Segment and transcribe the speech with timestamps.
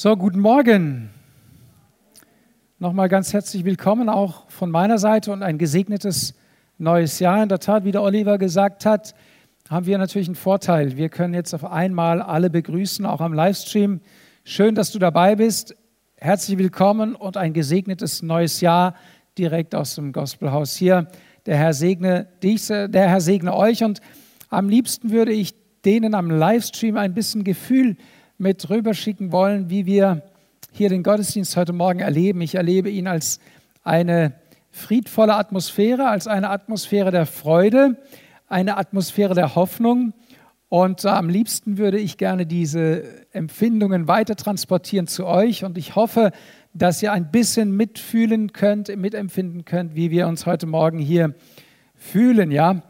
[0.00, 1.10] So, guten Morgen.
[2.78, 6.34] Nochmal ganz herzlich willkommen auch von meiner Seite und ein gesegnetes
[6.78, 7.42] neues Jahr.
[7.42, 9.16] In der Tat, wie der Oliver gesagt hat,
[9.68, 10.96] haben wir natürlich einen Vorteil.
[10.96, 14.00] Wir können jetzt auf einmal alle begrüßen, auch am Livestream.
[14.44, 15.74] Schön, dass du dabei bist.
[16.14, 18.94] Herzlich willkommen und ein gesegnetes neues Jahr
[19.36, 21.08] direkt aus dem Gospelhaus hier.
[21.44, 24.00] Der Herr segne dich, der Herr segne euch und
[24.48, 27.96] am liebsten würde ich denen am Livestream ein bisschen Gefühl
[28.38, 30.22] mit rüberschicken wollen, wie wir
[30.70, 32.40] hier den Gottesdienst heute Morgen erleben.
[32.40, 33.40] Ich erlebe ihn als
[33.82, 34.34] eine
[34.70, 37.96] friedvolle Atmosphäre, als eine Atmosphäre der Freude,
[38.46, 40.12] eine Atmosphäre der Hoffnung.
[40.68, 45.64] Und am liebsten würde ich gerne diese Empfindungen weiter transportieren zu euch.
[45.64, 46.30] Und ich hoffe,
[46.74, 51.34] dass ihr ein bisschen mitfühlen könnt, mitempfinden könnt, wie wir uns heute Morgen hier
[51.96, 52.52] fühlen.
[52.52, 52.82] Ja?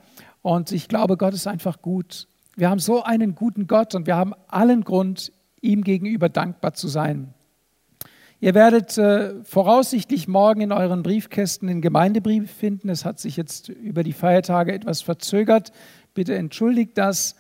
[0.42, 2.26] Und ich glaube, Gott ist einfach gut.
[2.56, 6.88] Wir haben so einen guten Gott und wir haben allen Grund, ihm gegenüber dankbar zu
[6.88, 7.34] sein.
[8.40, 12.88] Ihr werdet äh, voraussichtlich morgen in euren Briefkästen den Gemeindebrief finden.
[12.88, 15.72] Es hat sich jetzt über die Feiertage etwas verzögert.
[16.14, 17.34] Bitte entschuldigt das.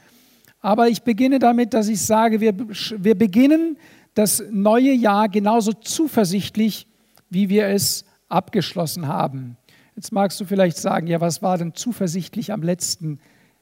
[0.60, 3.78] Aber ich beginne damit, dass ich sage, wir, wir beginnen
[4.14, 6.88] das neue Jahr genauso zuversichtlich,
[7.30, 9.56] wie wir es abgeschlossen haben.
[9.94, 13.20] Jetzt magst du vielleicht sagen, ja, was war denn zuversichtlich am letzten,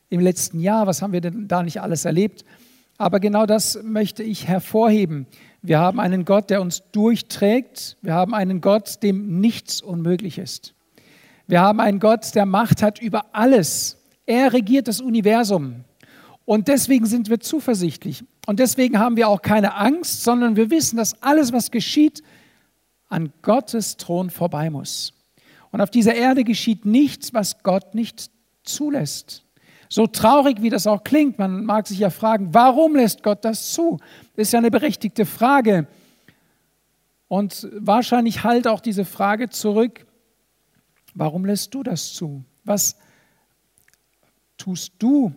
[0.09, 0.87] im letzten Jahr?
[0.87, 2.47] Was haben wir denn da nicht alles erlebt?
[2.99, 5.27] Aber genau das möchte ich hervorheben.
[5.63, 7.97] Wir haben einen Gott, der uns durchträgt.
[8.01, 10.75] Wir haben einen Gott, dem nichts unmöglich ist.
[11.47, 13.99] Wir haben einen Gott, der Macht hat über alles.
[14.25, 15.85] Er regiert das Universum.
[16.45, 18.25] Und deswegen sind wir zuversichtlich.
[18.47, 22.23] Und deswegen haben wir auch keine Angst, sondern wir wissen, dass alles, was geschieht,
[23.09, 25.13] an Gottes Thron vorbei muss.
[25.71, 28.31] Und auf dieser Erde geschieht nichts, was Gott nicht
[28.63, 29.46] zulässt.
[29.89, 33.73] So traurig, wie das auch klingt, man mag sich ja fragen, warum lässt Gott das
[33.73, 33.99] zu?
[34.35, 35.87] Das ist ja eine berechtigte Frage.
[37.29, 40.07] Und wahrscheinlich halt auch diese Frage zurück,
[41.15, 42.45] warum lässt du das zu?
[42.65, 42.97] Was
[44.57, 45.35] tust du?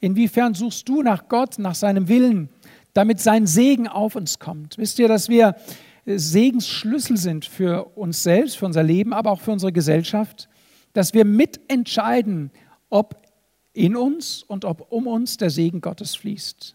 [0.00, 2.48] Inwiefern suchst du nach Gott, nach seinem Willen,
[2.92, 4.78] damit sein Segen auf uns kommt?
[4.78, 5.56] Wisst ihr, dass wir
[6.04, 10.48] Segensschlüssel sind für uns selbst, für unser Leben, aber auch für unsere Gesellschaft?
[10.92, 12.50] Dass wir mitentscheiden,
[12.90, 13.21] ob
[13.72, 16.74] in uns und ob um uns der Segen Gottes fließt.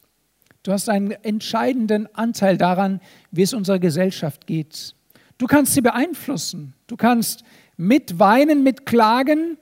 [0.63, 2.99] Du hast einen entscheidenden Anteil daran,
[3.31, 4.95] wie es unserer Gesellschaft geht.
[5.37, 6.73] Du kannst sie beeinflussen.
[6.87, 7.43] Du kannst
[7.77, 9.57] mitweinen, mitklagen,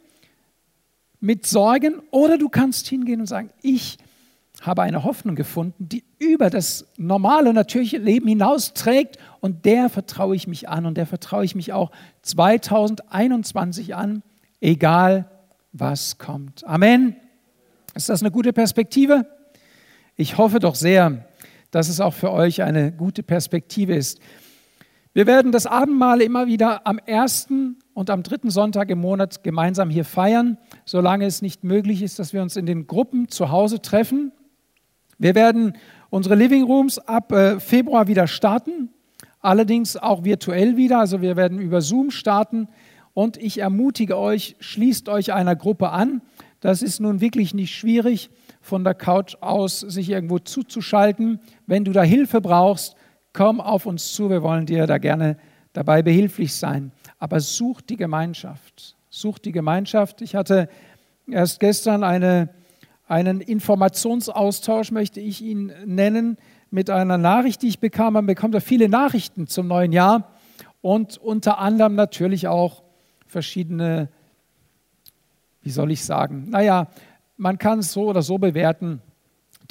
[1.19, 3.97] mit Sorgen oder du kannst hingehen und sagen, ich
[4.61, 10.35] habe eine Hoffnung gefunden, die über das normale, natürliche Leben hinaus trägt und der vertraue
[10.35, 11.91] ich mich an und der vertraue ich mich auch
[12.21, 14.23] 2021 an,
[14.61, 15.29] egal
[15.73, 16.65] was kommt.
[16.65, 17.17] Amen.
[17.95, 19.25] Ist das eine gute Perspektive?
[20.17, 21.25] Ich hoffe doch sehr,
[21.71, 24.19] dass es auch für euch eine gute Perspektive ist.
[25.13, 29.89] Wir werden das Abendmahl immer wieder am ersten und am dritten Sonntag im Monat gemeinsam
[29.89, 33.81] hier feiern, solange es nicht möglich ist, dass wir uns in den Gruppen zu Hause
[33.81, 34.33] treffen.
[35.17, 35.77] Wir werden
[36.09, 38.89] unsere Living Rooms ab äh, Februar wieder starten,
[39.39, 40.99] allerdings auch virtuell wieder.
[40.99, 42.67] Also wir werden über Zoom starten
[43.13, 46.21] und ich ermutige euch, schließt euch einer Gruppe an.
[46.65, 51.39] Das ist nun wirklich nicht schwierig, von der Couch aus sich irgendwo zuzuschalten.
[51.67, 52.95] Wenn du da Hilfe brauchst,
[53.33, 54.31] komm auf uns zu.
[54.31, 55.37] Wir wollen dir da gerne
[55.73, 56.91] dabei behilflich sein.
[57.19, 58.95] Aber such die Gemeinschaft.
[59.11, 60.23] Such die Gemeinschaft.
[60.23, 60.67] Ich hatte
[61.29, 62.49] erst gestern eine,
[63.07, 66.35] einen Informationsaustausch, möchte ich ihn nennen,
[66.71, 68.13] mit einer Nachricht, die ich bekam.
[68.13, 70.31] Man bekommt ja viele Nachrichten zum neuen Jahr
[70.81, 72.81] und unter anderem natürlich auch
[73.27, 74.09] verschiedene
[75.65, 76.87] wie soll ich sagen, naja,
[77.37, 79.01] man kann es so oder so bewerten,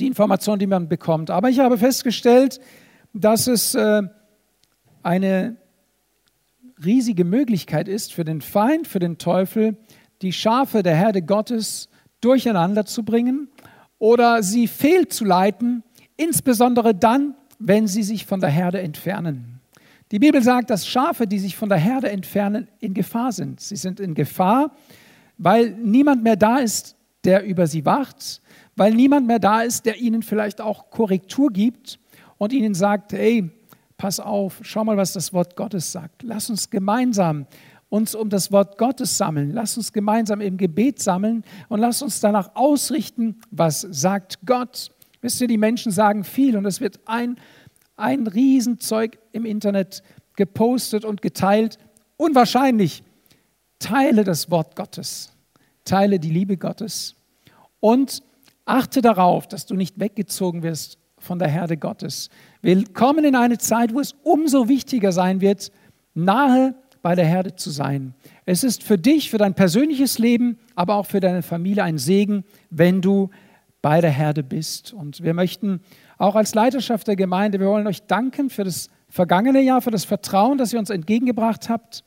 [0.00, 1.30] die Information, die man bekommt.
[1.30, 2.60] Aber ich habe festgestellt,
[3.12, 4.02] dass es äh,
[5.04, 5.56] eine
[6.84, 9.76] riesige Möglichkeit ist für den Feind, für den Teufel,
[10.20, 11.88] die Schafe der Herde Gottes
[12.20, 13.48] durcheinander zu bringen
[14.00, 15.84] oder sie fehlzuleiten,
[16.16, 19.60] insbesondere dann, wenn sie sich von der Herde entfernen.
[20.10, 23.60] Die Bibel sagt, dass Schafe, die sich von der Herde entfernen, in Gefahr sind.
[23.60, 24.72] Sie sind in Gefahr,
[25.38, 28.40] weil niemand mehr da ist, der über sie wacht,
[28.76, 31.98] weil niemand mehr da ist, der ihnen vielleicht auch Korrektur gibt
[32.38, 33.50] und ihnen sagt, hey,
[33.96, 36.22] pass auf, schau mal, was das Wort Gottes sagt.
[36.22, 37.46] Lass uns gemeinsam
[37.94, 39.52] uns um das Wort Gottes sammeln.
[39.52, 44.90] Lass uns gemeinsam im Gebet sammeln und lass uns danach ausrichten, was sagt Gott.
[45.20, 47.36] Wisst ihr, die Menschen sagen viel und es wird ein,
[47.96, 50.02] ein Riesenzeug im Internet
[50.34, 51.78] gepostet und geteilt.
[52.16, 53.04] Unwahrscheinlich
[53.84, 55.30] teile das Wort Gottes,
[55.84, 57.16] teile die Liebe Gottes
[57.80, 58.22] und
[58.64, 62.30] achte darauf, dass du nicht weggezogen wirst von der Herde Gottes.
[62.62, 65.70] Wir kommen in eine Zeit, wo es umso wichtiger sein wird,
[66.14, 68.14] nahe bei der Herde zu sein.
[68.46, 72.44] Es ist für dich, für dein persönliches Leben, aber auch für deine Familie ein Segen,
[72.70, 73.28] wenn du
[73.82, 74.94] bei der Herde bist.
[74.94, 75.82] Und wir möchten
[76.16, 80.06] auch als Leiterschaft der Gemeinde, wir wollen euch danken für das vergangene Jahr, für das
[80.06, 82.02] Vertrauen, das ihr uns entgegengebracht habt.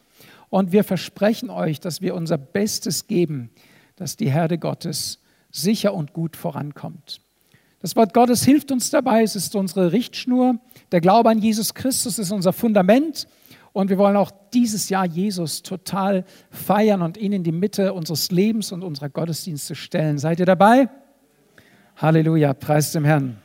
[0.50, 3.50] Und wir versprechen euch, dass wir unser Bestes geben,
[3.96, 5.20] dass die Herde Gottes
[5.52, 7.20] sicher und gut vorankommt.
[7.80, 10.60] Das Wort Gottes hilft uns dabei, es ist unsere Richtschnur.
[10.92, 13.28] Der Glaube an Jesus Christus ist unser Fundament.
[13.74, 18.32] Und wir wollen auch dieses Jahr Jesus total feiern und ihn in die Mitte unseres
[18.32, 20.18] Lebens und unserer Gottesdienste stellen.
[20.18, 20.90] Seid ihr dabei?
[21.98, 23.38] Halleluja, preis dem Herrn.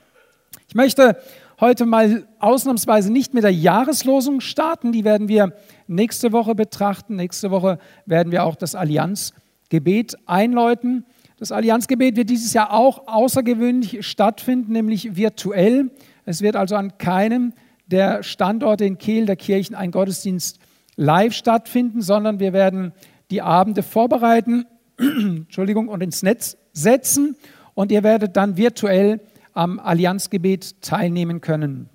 [0.68, 1.18] Ich möchte
[1.62, 5.52] heute mal ausnahmsweise nicht mit der Jahreslosung starten, die werden wir
[5.86, 7.14] nächste Woche betrachten.
[7.14, 11.06] Nächste Woche werden wir auch das Allianzgebet einläuten.
[11.38, 15.92] Das Allianzgebet wird dieses Jahr auch außergewöhnlich stattfinden, nämlich virtuell.
[16.24, 17.52] Es wird also an keinem
[17.86, 20.58] der Standorte in Kehl der Kirchen ein Gottesdienst
[20.96, 22.92] live stattfinden, sondern wir werden
[23.30, 24.66] die Abende vorbereiten
[24.98, 27.36] Entschuldigung, und ins Netz setzen
[27.74, 29.20] und ihr werdet dann virtuell
[29.54, 31.88] am Allianzgebet teilnehmen können.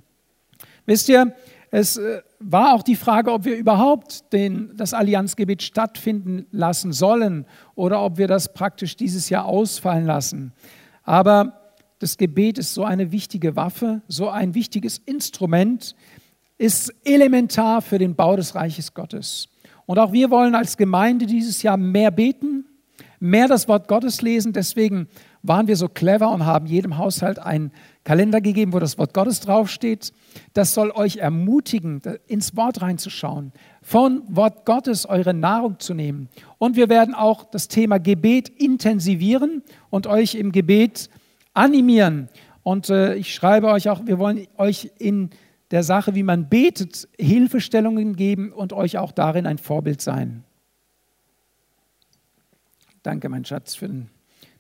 [0.86, 1.36] Wisst ihr,
[1.71, 7.45] es äh, war auch die Frage, ob wir überhaupt den, das Allianzgebet stattfinden lassen sollen
[7.75, 10.54] oder ob wir das praktisch dieses Jahr ausfallen lassen.
[11.04, 15.95] Aber das Gebet ist so eine wichtige Waffe, so ein wichtiges Instrument,
[16.57, 19.50] ist elementar für den Bau des Reiches Gottes.
[19.86, 22.65] Und auch wir wollen als Gemeinde dieses Jahr mehr beten,
[23.19, 24.53] mehr das Wort Gottes lesen.
[24.53, 25.07] Deswegen
[25.47, 27.71] waren wir so clever und haben jedem Haushalt einen
[28.03, 30.13] Kalender gegeben, wo das Wort Gottes draufsteht.
[30.53, 33.51] Das soll euch ermutigen, ins Wort reinzuschauen,
[33.81, 36.29] von Wort Gottes eure Nahrung zu nehmen.
[36.57, 41.09] Und wir werden auch das Thema Gebet intensivieren und euch im Gebet
[41.53, 42.29] animieren.
[42.63, 45.29] Und äh, ich schreibe euch auch, wir wollen euch in
[45.71, 50.43] der Sache, wie man betet, Hilfestellungen geben und euch auch darin ein Vorbild sein.
[53.03, 53.89] Danke, mein Schatz, für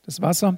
[0.03, 0.57] das Wasser.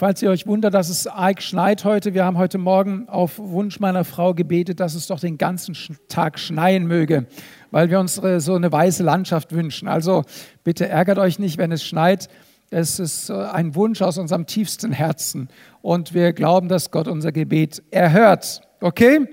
[0.00, 3.80] Falls ihr euch wundert, dass es arg schneit heute, wir haben heute Morgen auf Wunsch
[3.80, 5.76] meiner Frau gebetet, dass es doch den ganzen
[6.08, 7.26] Tag schneien möge,
[7.70, 9.88] weil wir uns äh, so eine weiße Landschaft wünschen.
[9.88, 10.24] Also
[10.64, 12.30] bitte ärgert euch nicht, wenn es schneit.
[12.70, 15.50] Es ist äh, ein Wunsch aus unserem tiefsten Herzen
[15.82, 18.62] und wir glauben, dass Gott unser Gebet erhört.
[18.80, 19.28] Okay?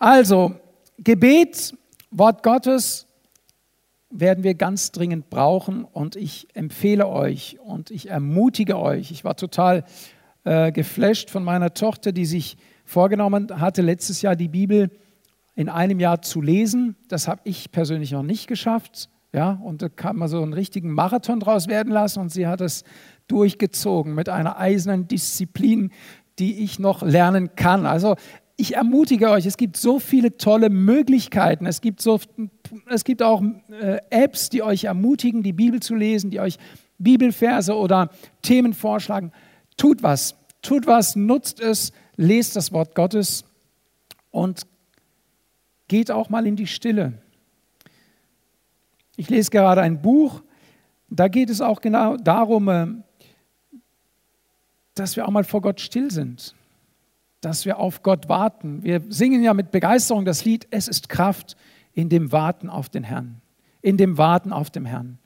[0.00, 0.56] Also,
[0.98, 1.72] Gebet,
[2.10, 3.06] Wort Gottes
[4.10, 9.10] werden wir ganz dringend brauchen und ich empfehle euch und ich ermutige euch.
[9.10, 9.84] Ich war total
[10.44, 14.90] äh, geflasht von meiner Tochter, die sich vorgenommen hatte, letztes Jahr die Bibel
[15.54, 16.96] in einem Jahr zu lesen.
[17.08, 19.10] Das habe ich persönlich noch nicht geschafft.
[19.32, 22.62] Ja, und da kann man so einen richtigen Marathon draus werden lassen und sie hat
[22.62, 22.84] es
[23.26, 25.90] durchgezogen mit einer eisernen Disziplin,
[26.38, 27.84] die ich noch lernen kann.
[27.84, 28.16] Also
[28.60, 31.64] ich ermutige euch, es gibt so viele tolle Möglichkeiten.
[31.64, 32.18] Es gibt, so,
[32.90, 33.40] es gibt auch
[33.70, 36.58] äh, Apps, die euch ermutigen, die Bibel zu lesen, die euch
[36.98, 38.10] Bibelverse oder
[38.42, 39.30] Themen vorschlagen.
[39.76, 43.44] Tut was, tut was, nutzt es, lest das Wort Gottes
[44.32, 44.66] und
[45.86, 47.12] geht auch mal in die Stille.
[49.16, 50.42] Ich lese gerade ein Buch,
[51.08, 52.86] da geht es auch genau darum, äh,
[54.96, 56.56] dass wir auch mal vor Gott still sind,
[57.40, 58.82] dass wir auf Gott warten.
[58.82, 61.56] Wir singen ja mit Begeisterung das Lied, es ist Kraft
[61.92, 63.40] in dem Warten auf den Herrn,
[63.80, 65.18] in dem Warten auf den Herrn,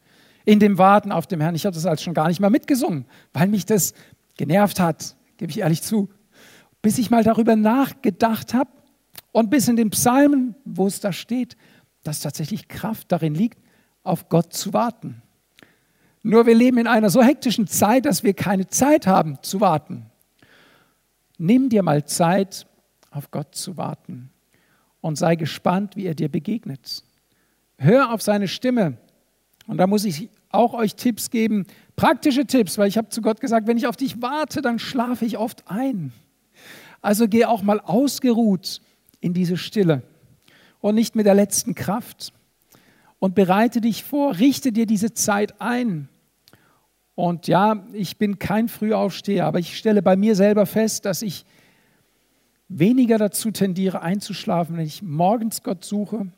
[0.45, 1.55] in dem Warten auf den Herrn.
[1.55, 3.95] Ich habe das als schon gar nicht mal mitgesungen, weil mich das
[4.37, 6.09] genervt hat, gebe ich ehrlich zu,
[6.83, 8.71] bis ich mal darüber nachgedacht habe
[9.31, 11.57] und bis in den Psalmen, wo es da steht,
[12.03, 13.59] dass tatsächlich Kraft darin liegt,
[14.03, 15.23] auf Gott zu warten.
[16.23, 20.07] Nur wir leben in einer so hektischen Zeit, dass wir keine Zeit haben zu warten.
[21.45, 22.69] Nimm dir mal Zeit,
[23.11, 24.31] auf Gott zu warten
[25.01, 27.03] und sei gespannt, wie er dir begegnet.
[27.79, 28.97] Hör auf seine Stimme.
[29.67, 33.41] Und da muss ich auch euch Tipps geben, praktische Tipps, weil ich habe zu Gott
[33.41, 36.13] gesagt, wenn ich auf dich warte, dann schlafe ich oft ein.
[37.01, 38.81] Also geh auch mal ausgeruht
[39.19, 40.03] in diese Stille
[40.81, 42.33] und nicht mit der letzten Kraft
[43.19, 46.09] und bereite dich vor, richte dir diese Zeit ein.
[47.15, 51.45] Und ja, ich bin kein Frühaufsteher, aber ich stelle bei mir selber fest, dass ich
[52.69, 56.29] weniger dazu tendiere einzuschlafen, wenn ich morgens Gott suche,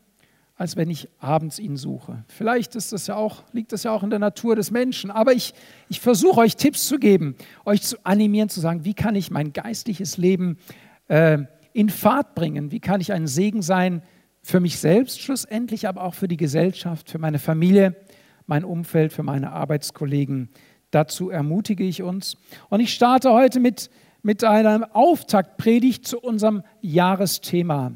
[0.57, 2.25] als wenn ich abends ihn suche.
[2.29, 5.33] Vielleicht ist das ja auch, liegt das ja auch in der Natur des Menschen, aber
[5.33, 5.55] ich,
[5.89, 9.53] ich versuche euch Tipps zu geben, euch zu animieren, zu sagen, wie kann ich mein
[9.53, 10.59] geistliches Leben
[11.09, 11.39] äh,
[11.73, 14.03] in Fahrt bringen, wie kann ich ein Segen sein
[14.43, 17.97] für mich selbst schlussendlich, aber auch für die Gesellschaft, für meine Familie,
[18.47, 20.51] mein Umfeld, für meine Arbeitskollegen.
[20.91, 22.37] Dazu ermutige ich uns.
[22.69, 23.91] Und ich starte heute mit,
[24.23, 27.93] mit einer Auftaktpredigt zu unserem Jahresthema.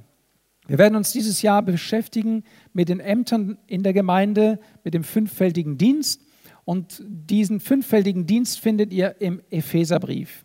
[0.67, 5.79] Wir werden uns dieses Jahr beschäftigen mit den Ämtern in der Gemeinde, mit dem fünffältigen
[5.79, 6.21] Dienst.
[6.65, 10.45] Und diesen fünffältigen Dienst findet ihr im Epheserbrief.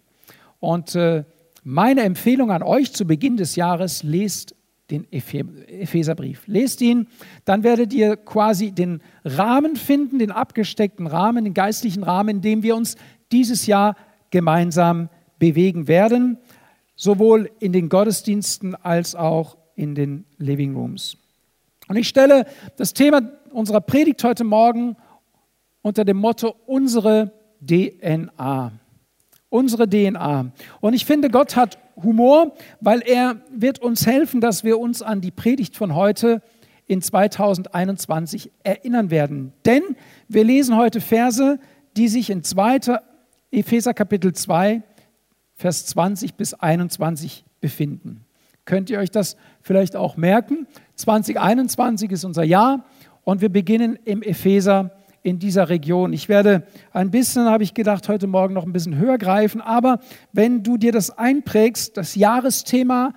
[0.62, 1.26] Und äh,
[1.64, 4.56] meine Empfehlung an euch zu Beginn des Jahres, lest
[4.92, 6.44] den Epheserbrief.
[6.46, 7.08] Lest ihn,
[7.46, 12.63] dann werdet ihr quasi den Rahmen finden, den abgesteckten Rahmen, den geistlichen Rahmen, in dem
[12.63, 12.96] wir uns
[13.32, 13.96] dieses Jahr
[14.30, 15.10] gemeinsam
[15.40, 16.38] bewegen werden,
[16.96, 21.18] sowohl in den Gottesdiensten als auch in den Living Rooms.
[21.88, 22.46] Und ich stelle
[22.78, 23.22] das Thema
[23.52, 24.96] unserer Predigt heute Morgen
[25.82, 28.72] unter dem Motto unsere DNA.
[29.50, 30.52] Unsere DNA.
[30.82, 35.22] Und ich finde, Gott hat Humor, weil er wird uns helfen, dass wir uns an
[35.22, 36.42] die Predigt von heute
[36.86, 39.54] in 2021 erinnern werden.
[39.66, 39.84] Denn
[40.28, 41.60] wir lesen heute Verse,
[41.96, 43.00] die sich in 2.
[43.52, 44.82] Epheser Kapitel 2,
[45.56, 48.26] Vers 20 bis 21 befinden.
[48.66, 50.68] Könnt ihr euch das vielleicht auch merken?
[50.96, 52.86] 2021 ist unser Jahr
[53.24, 54.92] und wir beginnen im Epheser
[55.24, 56.13] in dieser Region.
[56.13, 60.00] Ich werde ein bisschen, habe ich gedacht, heute Morgen noch ein bisschen höher greifen, aber
[60.34, 63.13] wenn du dir das einprägst, das Jahresthema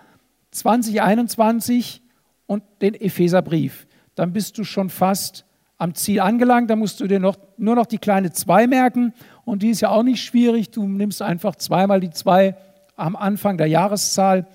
[0.53, 2.03] 2021
[2.47, 5.45] und den Epheserbrief, dann bist du schon fast
[5.79, 6.71] am Ziel angelangt.
[6.71, 9.13] Da musst du dir noch, nur noch die kleine 2 merken
[9.45, 10.71] und die ist ja auch nicht schwierig.
[10.71, 12.57] Du nimmst einfach zweimal die 2
[12.95, 14.47] am Anfang der Jahreszahl.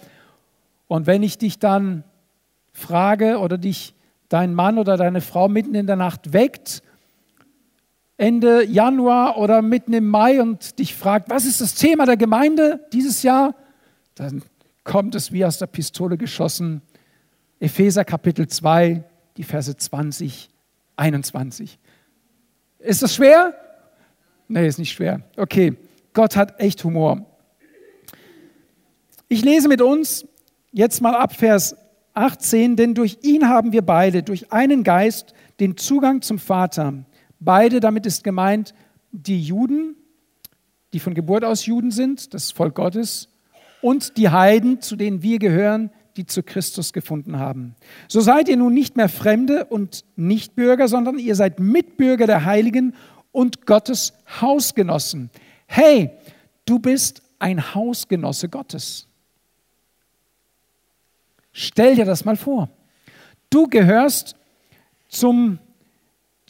[0.87, 2.03] Und wenn ich dich dann
[2.71, 3.93] frage oder dich
[4.29, 6.81] dein Mann oder deine Frau mitten in der Nacht weckt,
[8.21, 12.85] Ende Januar oder mitten im Mai und dich fragt, was ist das Thema der Gemeinde
[12.93, 13.55] dieses Jahr,
[14.13, 14.43] dann
[14.83, 16.83] kommt es wie aus der Pistole geschossen.
[17.59, 19.03] Epheser Kapitel 2,
[19.37, 20.51] die Verse 20,
[20.97, 21.79] 21.
[22.77, 23.55] Ist das schwer?
[24.47, 25.21] Nee, ist nicht schwer.
[25.35, 25.75] Okay,
[26.13, 27.25] Gott hat echt Humor.
[29.29, 30.27] Ich lese mit uns
[30.71, 31.75] jetzt mal ab Vers
[32.13, 37.03] 18, denn durch ihn haben wir beide, durch einen Geist, den Zugang zum Vater.
[37.41, 38.73] Beide, damit ist gemeint,
[39.11, 39.95] die Juden,
[40.93, 43.27] die von Geburt aus Juden sind, das Volk Gottes,
[43.81, 47.75] und die Heiden, zu denen wir gehören, die zu Christus gefunden haben.
[48.07, 52.93] So seid ihr nun nicht mehr Fremde und Nichtbürger, sondern ihr seid Mitbürger der Heiligen
[53.31, 55.29] und Gottes Hausgenossen.
[55.65, 56.11] Hey,
[56.65, 59.07] du bist ein Hausgenosse Gottes.
[61.53, 62.69] Stell dir das mal vor.
[63.49, 64.35] Du gehörst
[65.09, 65.59] zum,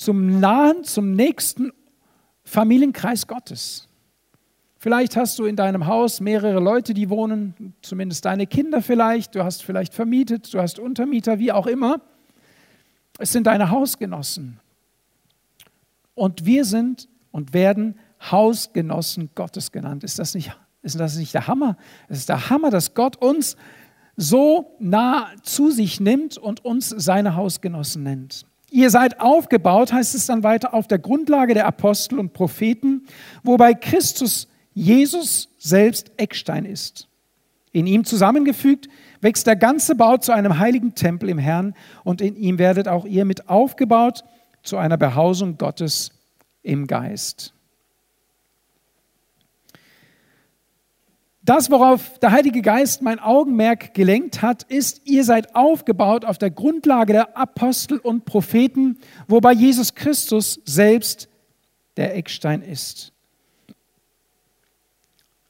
[0.01, 1.72] zum nahen, zum nächsten
[2.43, 3.88] Familienkreis Gottes.
[4.77, 9.43] Vielleicht hast du in deinem Haus mehrere Leute, die wohnen, zumindest deine Kinder vielleicht, du
[9.43, 12.01] hast vielleicht vermietet, du hast Untermieter, wie auch immer.
[13.20, 14.60] Es sind deine Hausgenossen.
[16.15, 18.00] Und wir sind und werden
[18.31, 20.03] Hausgenossen Gottes genannt.
[20.03, 21.77] Ist das nicht, ist das nicht der Hammer?
[22.08, 23.55] Es ist der Hammer, dass Gott uns
[24.17, 28.48] so nah zu sich nimmt und uns seine Hausgenossen nennt.
[28.74, 33.06] Ihr seid aufgebaut, heißt es dann weiter, auf der Grundlage der Apostel und Propheten,
[33.44, 37.10] wobei Christus Jesus selbst Eckstein ist.
[37.74, 38.88] In ihm zusammengefügt
[39.20, 41.75] wächst der ganze Bau zu einem heiligen Tempel im Herrn
[42.06, 44.24] und in ihm werdet auch ihr mit aufgebaut
[44.63, 46.12] zu einer Behausung Gottes
[46.63, 47.54] im Geist.
[51.43, 56.51] Das, worauf der Heilige Geist mein Augenmerk gelenkt hat, ist, ihr seid aufgebaut auf der
[56.51, 61.29] Grundlage der Apostel und Propheten, wobei Jesus Christus selbst
[61.98, 63.12] der Eckstein ist.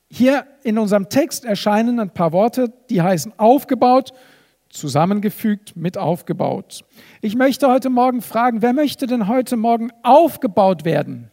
[0.10, 4.14] Hier in unserem Text erscheinen ein paar Worte, die heißen aufgebaut,
[4.70, 6.86] zusammengefügt mit aufgebaut.
[7.20, 11.30] Ich möchte heute Morgen fragen, wer möchte denn heute Morgen aufgebaut werden?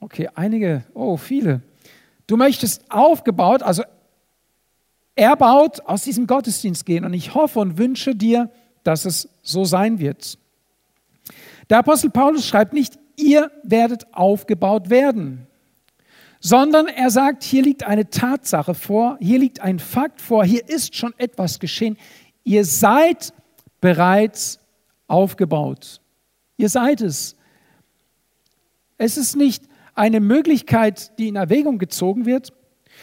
[0.00, 1.62] Okay, einige, oh, viele.
[2.26, 3.82] Du möchtest aufgebaut, also
[5.14, 7.04] erbaut aus diesem Gottesdienst gehen.
[7.04, 8.50] Und ich hoffe und wünsche dir,
[8.82, 10.38] dass es so sein wird.
[11.70, 15.46] Der Apostel Paulus schreibt nicht, ihr werdet aufgebaut werden,
[16.40, 20.94] sondern er sagt, hier liegt eine Tatsache vor, hier liegt ein Fakt vor, hier ist
[20.94, 21.96] schon etwas geschehen.
[22.42, 23.32] Ihr seid
[23.80, 24.60] bereits
[25.06, 26.00] aufgebaut.
[26.56, 27.36] Ihr seid es.
[28.98, 29.64] Es ist nicht
[29.94, 32.52] eine Möglichkeit, die in Erwägung gezogen wird,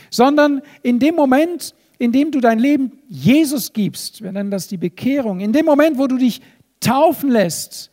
[0.09, 4.77] sondern in dem Moment, in dem du dein Leben Jesus gibst, wir nennen das die
[4.77, 6.41] Bekehrung, in dem Moment, wo du dich
[6.79, 7.91] taufen lässt,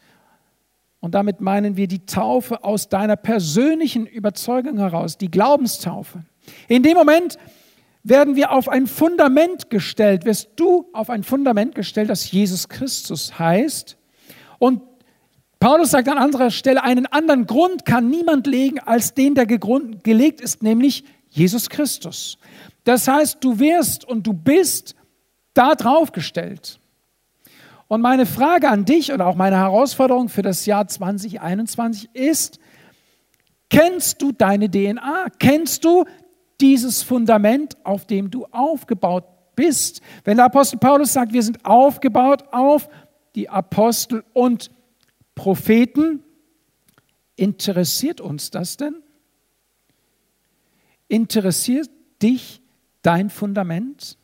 [1.01, 6.25] und damit meinen wir die Taufe aus deiner persönlichen Überzeugung heraus, die Glaubenstaufe.
[6.67, 7.39] In dem Moment
[8.03, 13.39] werden wir auf ein Fundament gestellt, wirst du auf ein Fundament gestellt, das Jesus Christus
[13.39, 13.97] heißt.
[14.59, 14.83] Und
[15.61, 20.41] Paulus sagt an anderer Stelle, einen anderen Grund kann niemand legen als den, der gelegt
[20.41, 22.39] ist, nämlich Jesus Christus.
[22.85, 24.95] Das heißt, du wirst und du bist
[25.55, 26.79] da drauf gestellt.
[27.89, 32.61] Und meine Frage an dich und auch meine Herausforderung für das Jahr 2021 ist,
[33.69, 35.27] kennst du deine DNA?
[35.39, 36.05] Kennst du
[36.61, 39.25] dieses Fundament, auf dem du aufgebaut
[39.57, 40.03] bist?
[40.25, 42.89] Wenn der Apostel Paulus sagt, wir sind aufgebaut auf
[43.35, 44.71] die Apostel und
[45.39, 46.25] Propheten,
[47.37, 48.97] interessiert uns das denn?
[51.07, 51.89] Interessiert
[52.21, 52.61] dich
[53.03, 54.19] dein Fundament?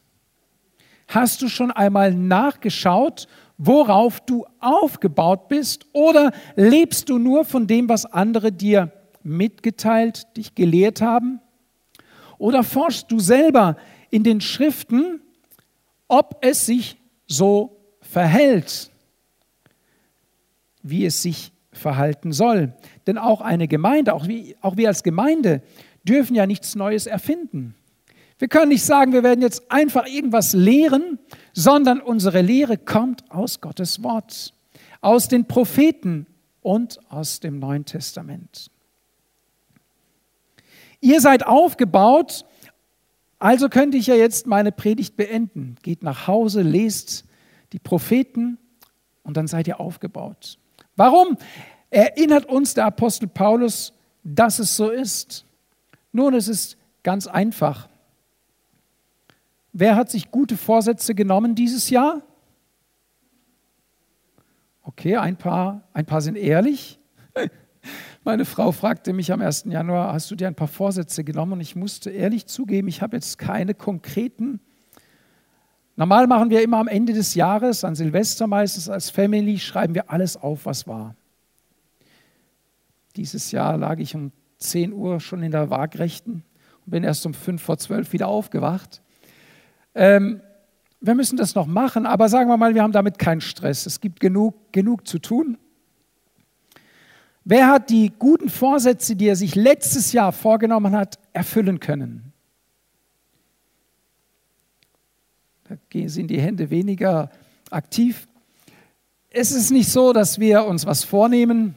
[1.07, 3.29] Hast du schon einmal nachgeschaut,
[3.59, 5.87] worauf du aufgebaut bist?
[5.93, 8.91] Oder lebst du nur von dem, was andere dir
[9.23, 11.41] mitgeteilt, dich gelehrt haben?
[12.39, 13.77] Oder forschst du selber
[14.11, 15.21] in den Schriften,
[16.09, 16.97] ob es sich
[17.29, 18.91] so verhält,
[20.85, 22.75] wie es sich verhalten soll?
[23.09, 25.63] Denn auch eine Gemeinde, auch, wie, auch wir als Gemeinde,
[26.05, 27.75] dürfen ja nichts Neues erfinden.
[28.39, 31.19] Wir können nicht sagen, wir werden jetzt einfach irgendwas lehren,
[31.53, 34.55] sondern unsere Lehre kommt aus Gottes Wort,
[35.01, 36.27] aus den Propheten
[36.61, 38.71] und aus dem Neuen Testament.
[41.01, 42.45] Ihr seid aufgebaut,
[43.39, 45.77] also könnte ich ja jetzt meine Predigt beenden.
[45.83, 47.25] Geht nach Hause, lest
[47.73, 48.59] die Propheten
[49.23, 50.59] und dann seid ihr aufgebaut.
[50.97, 51.37] Warum
[51.91, 55.45] erinnert uns der Apostel Paulus, dass es so ist?
[56.13, 57.89] Nun, es ist ganz einfach.
[59.73, 62.23] Wer hat sich gute Vorsätze genommen dieses Jahr?
[64.83, 67.01] Okay, ein paar, ein paar sind ehrlich.
[68.25, 69.65] Meine Frau fragte mich am 1.
[69.67, 71.55] Januar, hast du dir ein paar Vorsätze genommen?
[71.55, 74.61] Und ich musste ehrlich zugeben, ich habe jetzt keine konkreten.
[75.97, 80.11] Normal machen wir immer am Ende des Jahres, an Silvester meistens als Family, schreiben wir
[80.11, 81.15] alles auf, was war.
[83.17, 86.43] Dieses Jahr lag ich um 10 Uhr schon in der Waagrechten
[86.85, 89.03] und bin erst um 5 vor 12 wieder aufgewacht.
[89.95, 90.41] Ähm,
[91.01, 93.87] wir müssen das noch machen, aber sagen wir mal, wir haben damit keinen Stress.
[93.87, 95.59] Es gibt genug, genug zu tun.
[97.45, 102.34] Wer hat die guten Vorsätze, die er sich letztes Jahr vorgenommen hat, erfüllen können?
[105.69, 105.77] Da
[106.09, 107.31] sind die Hände weniger
[107.71, 108.29] aktiv.
[109.31, 111.75] Es ist nicht so, dass wir uns was vornehmen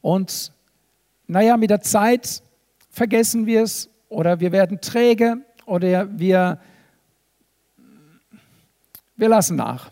[0.00, 0.52] und,
[1.26, 2.42] naja, mit der Zeit
[2.90, 6.60] vergessen wir es oder wir werden träge oder wir,
[9.16, 9.90] wir lassen nach.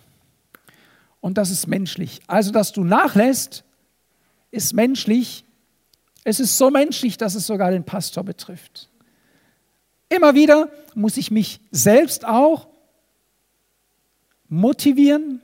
[1.21, 2.21] Und das ist menschlich.
[2.27, 3.65] Also, dass du nachlässt,
[4.51, 5.45] ist menschlich.
[6.25, 8.91] Es ist so menschlich, dass es sogar den Pastor betrifft.
[10.15, 12.69] Immer wieder muss ich mich selbst auch
[14.49, 15.41] motivieren,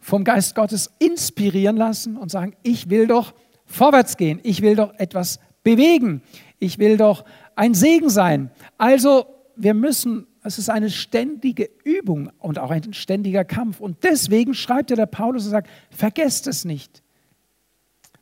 [0.00, 3.34] vom Geist Gottes inspirieren lassen und sagen, ich will doch
[3.66, 6.22] vorwärts gehen, ich will doch etwas bewegen,
[6.58, 8.50] ich will doch ein Segen sein.
[8.78, 13.78] Also wir müssen, es ist eine ständige Übung und auch ein ständiger Kampf.
[13.78, 17.04] Und deswegen schreibt ja der Paulus und sagt, vergesst es nicht.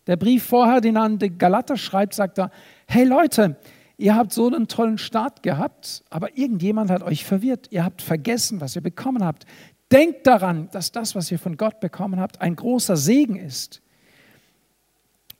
[0.06, 2.50] Der Brief vorher, den er an die Galater schreibt, sagt er,
[2.86, 3.56] hey Leute,
[3.98, 7.66] ihr habt so einen tollen Start gehabt, aber irgendjemand hat euch verwirrt.
[7.70, 9.44] Ihr habt vergessen, was ihr bekommen habt.
[9.92, 13.82] Denkt daran, dass das, was ihr von Gott bekommen habt, ein großer Segen ist.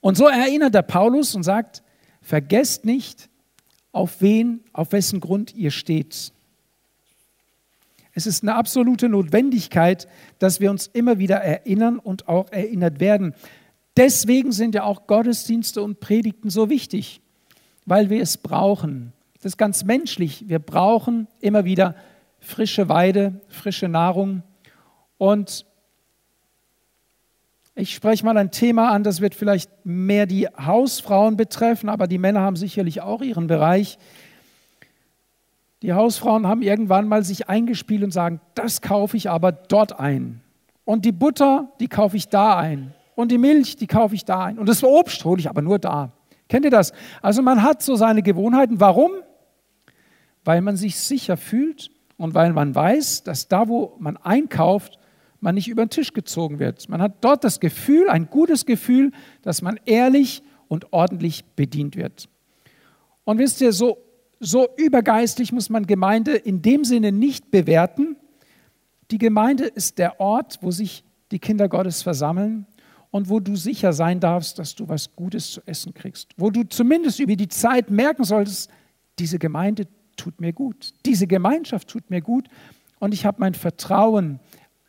[0.01, 1.83] Und so erinnert der Paulus und sagt,
[2.21, 3.29] vergesst nicht,
[3.91, 6.31] auf wen, auf wessen Grund ihr steht.
[8.13, 10.07] Es ist eine absolute Notwendigkeit,
[10.39, 13.33] dass wir uns immer wieder erinnern und auch erinnert werden.
[13.97, 17.21] Deswegen sind ja auch Gottesdienste und Predigten so wichtig,
[17.89, 19.13] weil wir es brauchen.
[19.35, 20.47] Das ist ganz menschlich.
[20.47, 21.95] Wir brauchen immer wieder
[22.39, 24.43] frische Weide, frische Nahrung.
[25.17, 25.65] Und
[27.75, 32.17] ich spreche mal ein Thema an, das wird vielleicht mehr die Hausfrauen betreffen, aber die
[32.17, 33.97] Männer haben sicherlich auch ihren Bereich.
[35.81, 40.41] Die Hausfrauen haben irgendwann mal sich eingespielt und sagen, das kaufe ich aber dort ein.
[40.83, 42.93] Und die Butter, die kaufe ich da ein.
[43.15, 44.59] Und die Milch, die kaufe ich da ein.
[44.59, 46.11] Und das Obst hole ich aber nur da.
[46.49, 46.91] Kennt ihr das?
[47.21, 48.79] Also man hat so seine Gewohnheiten.
[48.79, 49.11] Warum?
[50.43, 54.99] Weil man sich sicher fühlt und weil man weiß, dass da, wo man einkauft,
[55.39, 56.89] man nicht über den Tisch gezogen wird.
[56.89, 59.11] Man hat dort das Gefühl, ein gutes Gefühl,
[59.43, 62.27] dass man ehrlich und ordentlich bedient wird.
[63.23, 63.99] Und wisst ihr, so,
[64.39, 68.17] so übergeistlich muss man Gemeinde in dem Sinne nicht bewerten.
[69.11, 72.65] Die Gemeinde ist der Ort, wo sich die Kinder Gottes versammeln
[73.11, 76.29] und wo du sicher sein darfst, dass du was Gutes zu essen kriegst.
[76.37, 78.69] Wo du zumindest über die Zeit merken solltest,
[79.17, 82.47] diese Gemeinde tut mir gut, diese Gemeinschaft tut mir gut
[82.99, 84.39] und ich habe mein Vertrauen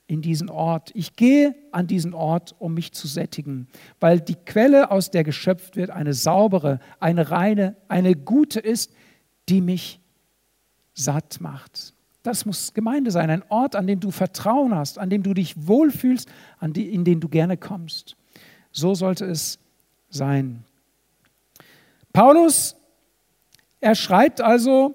[0.06, 0.90] in diesen Ort.
[0.94, 3.68] Ich gehe an diesen Ort, um mich zu sättigen,
[4.00, 8.92] weil die Quelle, aus der geschöpft wird, eine saubere, eine reine, eine gute ist,
[9.48, 10.00] die mich
[10.94, 11.94] satt macht.
[12.22, 15.66] Das muss Gemeinde sein, ein Ort, an dem du Vertrauen hast, an dem du dich
[15.66, 16.28] wohlfühlst,
[16.58, 18.16] an die, in den du gerne kommst.
[18.72, 19.58] So sollte es
[20.10, 20.64] sein.
[22.12, 22.76] Paulus,
[23.80, 24.94] er schreibt also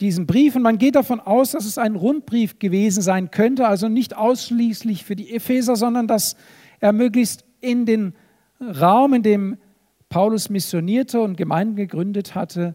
[0.00, 3.88] diesen Brief und man geht davon aus, dass es ein Rundbrief gewesen sein könnte, also
[3.88, 6.36] nicht ausschließlich für die Epheser, sondern dass
[6.80, 8.14] er möglichst in den
[8.60, 9.58] Raum, in dem
[10.08, 12.74] Paulus missionierte und Gemeinden gegründet hatte,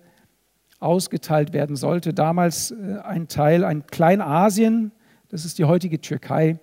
[0.79, 2.13] ausgeteilt werden sollte.
[2.13, 4.91] Damals äh, ein Teil, ein Kleinasien,
[5.29, 6.59] das ist die heutige Türkei.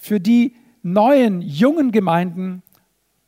[0.00, 2.62] Für die neuen, jungen Gemeinden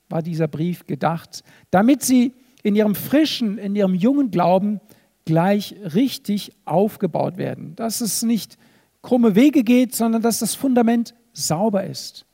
[0.08, 4.80] war dieser Brief gedacht, damit sie in ihrem frischen, in ihrem jungen Glauben
[5.24, 7.76] gleich richtig aufgebaut werden.
[7.76, 8.58] Dass es nicht
[9.02, 12.24] krumme Wege geht, sondern dass das Fundament sauber ist.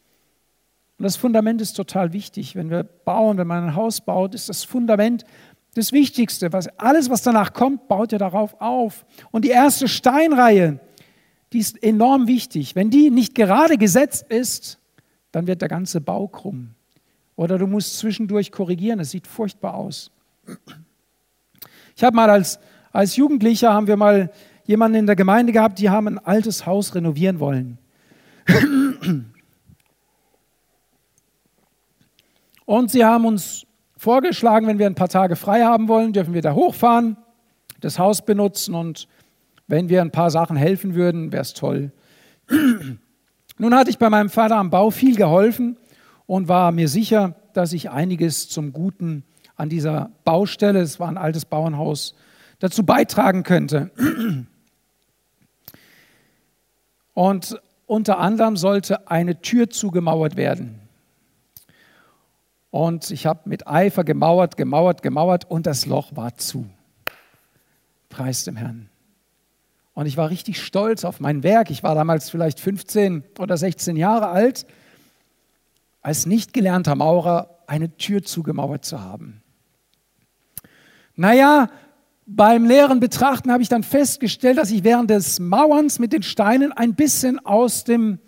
[0.98, 2.56] Und das Fundament ist total wichtig.
[2.56, 5.24] Wenn wir bauen, wenn man ein Haus baut, ist das Fundament
[5.74, 6.52] das Wichtigste.
[6.52, 9.06] Was, alles, was danach kommt, baut ja darauf auf.
[9.30, 10.80] Und die erste Steinreihe,
[11.52, 12.74] die ist enorm wichtig.
[12.74, 14.78] Wenn die nicht gerade gesetzt ist,
[15.32, 16.70] dann wird der ganze Bau krumm.
[17.36, 20.10] Oder du musst zwischendurch korrigieren, es sieht furchtbar aus.
[21.96, 22.58] Ich habe mal als,
[22.90, 24.32] als Jugendlicher, haben wir mal
[24.64, 27.78] jemanden in der Gemeinde gehabt, die haben ein altes Haus renovieren wollen.
[32.64, 33.67] Und sie haben uns
[33.98, 37.18] vorgeschlagen, wenn wir ein paar Tage frei haben wollen, dürfen wir da hochfahren,
[37.80, 39.08] das Haus benutzen und
[39.66, 41.92] wenn wir ein paar Sachen helfen würden, wäre es toll.
[43.58, 45.76] Nun hatte ich bei meinem Vater am Bau viel geholfen
[46.26, 49.24] und war mir sicher, dass ich einiges zum Guten
[49.56, 52.14] an dieser Baustelle, es war ein altes Bauernhaus,
[52.60, 53.90] dazu beitragen könnte.
[57.14, 60.87] Und unter anderem sollte eine Tür zugemauert werden.
[62.70, 66.66] Und ich habe mit Eifer gemauert, gemauert, gemauert und das Loch war zu.
[68.08, 68.88] Preis dem Herrn.
[69.94, 71.70] Und ich war richtig stolz auf mein Werk.
[71.70, 74.66] Ich war damals vielleicht 15 oder 16 Jahre alt,
[76.02, 79.42] als nicht gelernter Maurer eine Tür zugemauert zu haben.
[81.16, 81.68] Naja,
[82.26, 86.72] beim leeren Betrachten habe ich dann festgestellt, dass ich während des Mauerns mit den Steinen
[86.72, 88.18] ein bisschen aus dem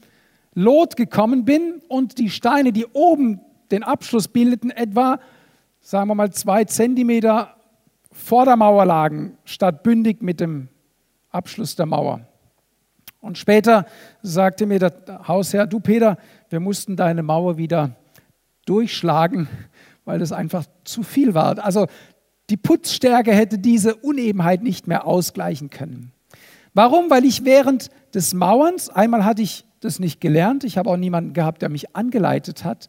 [0.55, 5.21] Lot gekommen bin und die Steine, die oben den Abschluss bildeten, etwa,
[5.81, 7.57] sagen wir mal, zwei Zentimeter
[8.13, 10.69] vor der Mauer lagen, statt bündig mit dem
[11.31, 12.21] Abschluss der Mauer.
[13.21, 13.87] Und später
[14.23, 16.17] sagte mir der Hausherr, du Peter,
[16.49, 17.97] wir mussten deine Mauer wieder
[18.67, 19.49] durchschlagen,
[20.05, 21.63] weil das einfach zu viel war.
[21.63, 21.87] Also
[22.49, 26.13] die Putzstärke hätte diese Unebenheit nicht mehr ausgleichen können.
[26.75, 27.11] Warum?
[27.11, 31.33] Weil ich während des Mauerns, einmal hatte ich das nicht gelernt, ich habe auch niemanden
[31.33, 32.89] gehabt, der mich angeleitet hat,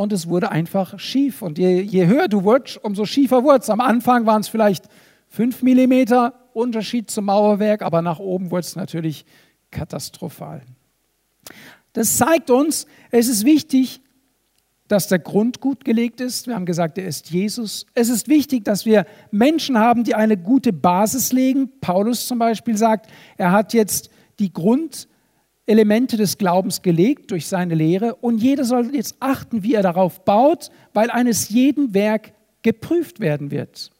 [0.00, 1.42] und es wurde einfach schief.
[1.42, 3.68] Und je, je höher du wurdest, umso schiefer wurde es.
[3.68, 4.86] Am Anfang waren es vielleicht
[5.28, 9.26] fünf Millimeter Unterschied zum Mauerwerk, aber nach oben wurde es natürlich
[9.70, 10.62] katastrophal.
[11.92, 14.00] Das zeigt uns, es ist wichtig,
[14.88, 16.46] dass der Grund gut gelegt ist.
[16.46, 17.84] Wir haben gesagt, er ist Jesus.
[17.92, 21.68] Es ist wichtig, dass wir Menschen haben, die eine gute Basis legen.
[21.82, 24.08] Paulus zum Beispiel sagt, er hat jetzt
[24.38, 25.08] die Grund,
[25.70, 30.24] Elemente des Glaubens gelegt durch seine Lehre und jeder soll jetzt achten, wie er darauf
[30.24, 33.92] baut, weil eines jeden Werk geprüft werden wird.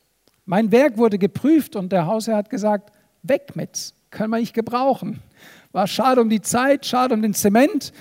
[0.45, 5.21] Mein Werk wurde geprüft und der Hausherr hat gesagt, weg mit, können wir nicht gebrauchen.
[5.71, 7.93] War schade um die Zeit, schade um den Zement.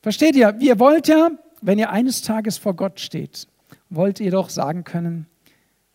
[0.00, 3.48] Versteht ihr, ihr wollt ja, wenn ihr eines Tages vor Gott steht,
[3.90, 5.26] wollt ihr doch sagen können,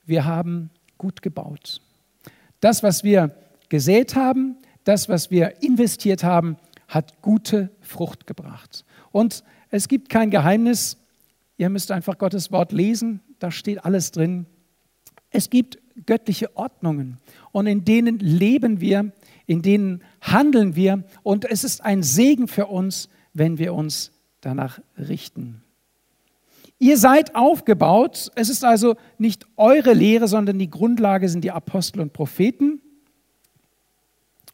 [0.06, 1.80] wir haben gut gebaut.
[2.60, 3.32] Das, was wir
[3.70, 8.86] gesät haben, das, was wir investiert haben, hat gute Frucht gebracht.
[9.12, 10.98] Und es gibt kein Geheimnis,
[11.58, 14.46] ihr müsst einfach Gottes Wort lesen, da steht alles drin.
[15.30, 17.18] Es gibt göttliche Ordnungen
[17.52, 19.12] und in denen leben wir,
[19.46, 24.80] in denen handeln wir und es ist ein Segen für uns, wenn wir uns danach
[24.98, 25.64] richten.
[26.80, 32.02] Ihr seid aufgebaut, es ist also nicht eure Lehre, sondern die Grundlage sind die Apostel
[32.02, 32.82] und Propheten.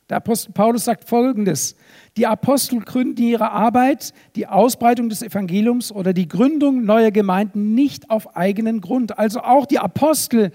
[0.09, 1.75] Der Apostel Paulus sagt Folgendes.
[2.17, 8.09] Die Apostel gründen ihre Arbeit, die Ausbreitung des Evangeliums oder die Gründung neuer Gemeinden nicht
[8.09, 9.19] auf eigenen Grund.
[9.19, 10.51] Also auch die Apostel,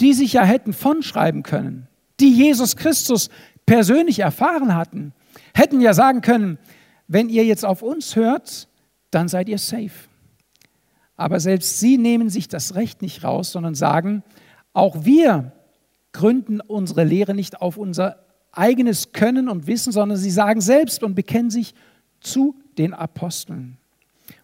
[0.00, 1.88] die sich ja hätten vonschreiben können,
[2.20, 3.28] die Jesus Christus
[3.66, 5.12] persönlich erfahren hatten,
[5.54, 6.58] hätten ja sagen können,
[7.06, 8.68] wenn ihr jetzt auf uns hört,
[9.10, 10.08] dann seid ihr safe.
[11.16, 14.22] Aber selbst sie nehmen sich das Recht nicht raus, sondern sagen,
[14.72, 15.52] auch wir
[16.12, 18.25] gründen unsere Lehre nicht auf unser
[18.56, 21.74] eigenes Können und Wissen, sondern sie sagen selbst und bekennen sich
[22.20, 23.78] zu den Aposteln.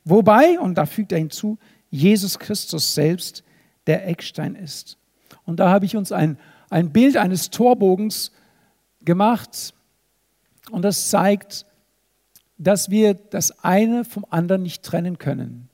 [0.05, 1.59] Wobei, und da fügt er hinzu,
[1.90, 3.42] Jesus Christus selbst
[3.87, 4.96] der Eckstein ist.
[5.44, 6.38] Und da habe ich uns ein,
[6.70, 8.33] ein Bild eines Torbogens
[9.05, 9.75] gemacht
[10.70, 11.66] und das zeigt,
[12.59, 15.68] dass wir das eine vom anderen nicht trennen können.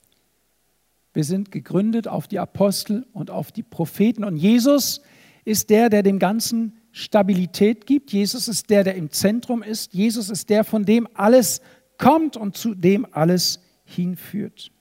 [1.12, 5.02] Wir sind gegründet auf die Apostel und auf die Propheten und Jesus
[5.44, 8.12] ist der, der dem Ganzen Stabilität gibt.
[8.12, 9.94] Jesus ist der, der im Zentrum ist.
[9.94, 11.60] Jesus ist der, von dem alles
[11.96, 14.72] kommt und zu dem alles hinführt.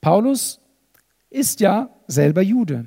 [0.00, 0.60] Paulus
[1.30, 2.86] ist ja selber Jude.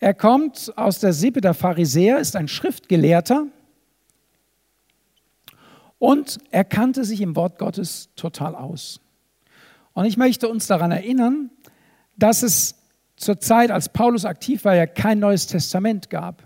[0.00, 3.46] Er kommt aus der Sippe der Pharisäer, ist ein Schriftgelehrter
[6.00, 9.00] und er kannte sich im Wort Gottes total aus.
[9.92, 11.50] Und ich möchte uns daran erinnern,
[12.16, 12.74] dass es
[13.16, 16.42] zur Zeit, als Paulus aktiv war, ja kein neues Testament gab.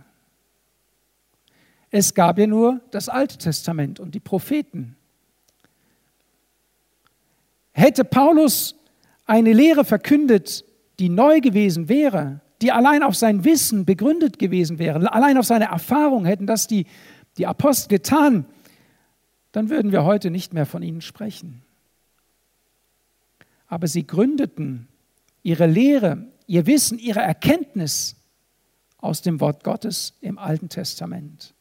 [1.90, 4.96] Es gab ja nur das Alte Testament und die Propheten.
[7.70, 8.74] Hätte Paulus
[9.24, 10.64] eine Lehre verkündet,
[10.98, 15.66] die neu gewesen wäre, die allein auf sein Wissen begründet gewesen wäre, allein auf seine
[15.66, 16.86] Erfahrung hätten das die,
[17.38, 18.46] die Apostel getan,
[19.54, 21.62] dann würden wir heute nicht mehr von ihnen sprechen.
[23.68, 24.88] Aber sie gründeten
[25.44, 28.16] ihre Lehre, ihr Wissen, ihre Erkenntnis
[28.98, 31.54] aus dem Wort Gottes im Alten Testament.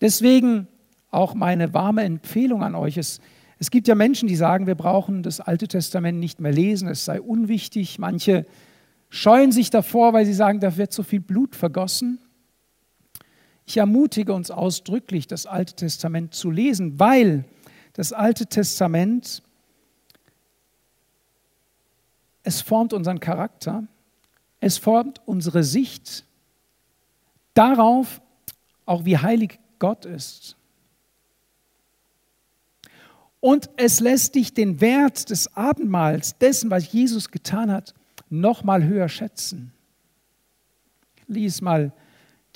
[0.00, 0.66] Deswegen
[1.10, 2.96] auch meine warme Empfehlung an euch.
[2.96, 3.20] Es,
[3.58, 7.04] es gibt ja Menschen, die sagen, wir brauchen das Alte Testament nicht mehr lesen, es
[7.04, 7.98] sei unwichtig.
[7.98, 8.46] Manche
[9.10, 12.18] scheuen sich davor, weil sie sagen, da wird so viel Blut vergossen.
[13.70, 17.44] Ich ermutige uns ausdrücklich, das Alte Testament zu lesen, weil
[17.92, 19.44] das Alte Testament,
[22.42, 23.86] es formt unseren Charakter,
[24.58, 26.24] es formt unsere Sicht
[27.54, 28.20] darauf,
[28.86, 30.56] auch wie heilig Gott ist.
[33.38, 37.94] Und es lässt dich den Wert des Abendmahls, dessen, was Jesus getan hat,
[38.30, 39.72] noch mal höher schätzen.
[41.28, 41.92] Lies mal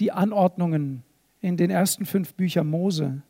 [0.00, 1.03] die Anordnungen
[1.44, 3.22] in den ersten fünf Büchern Mose,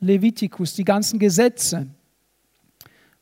[0.00, 1.86] Levitikus, die ganzen Gesetze,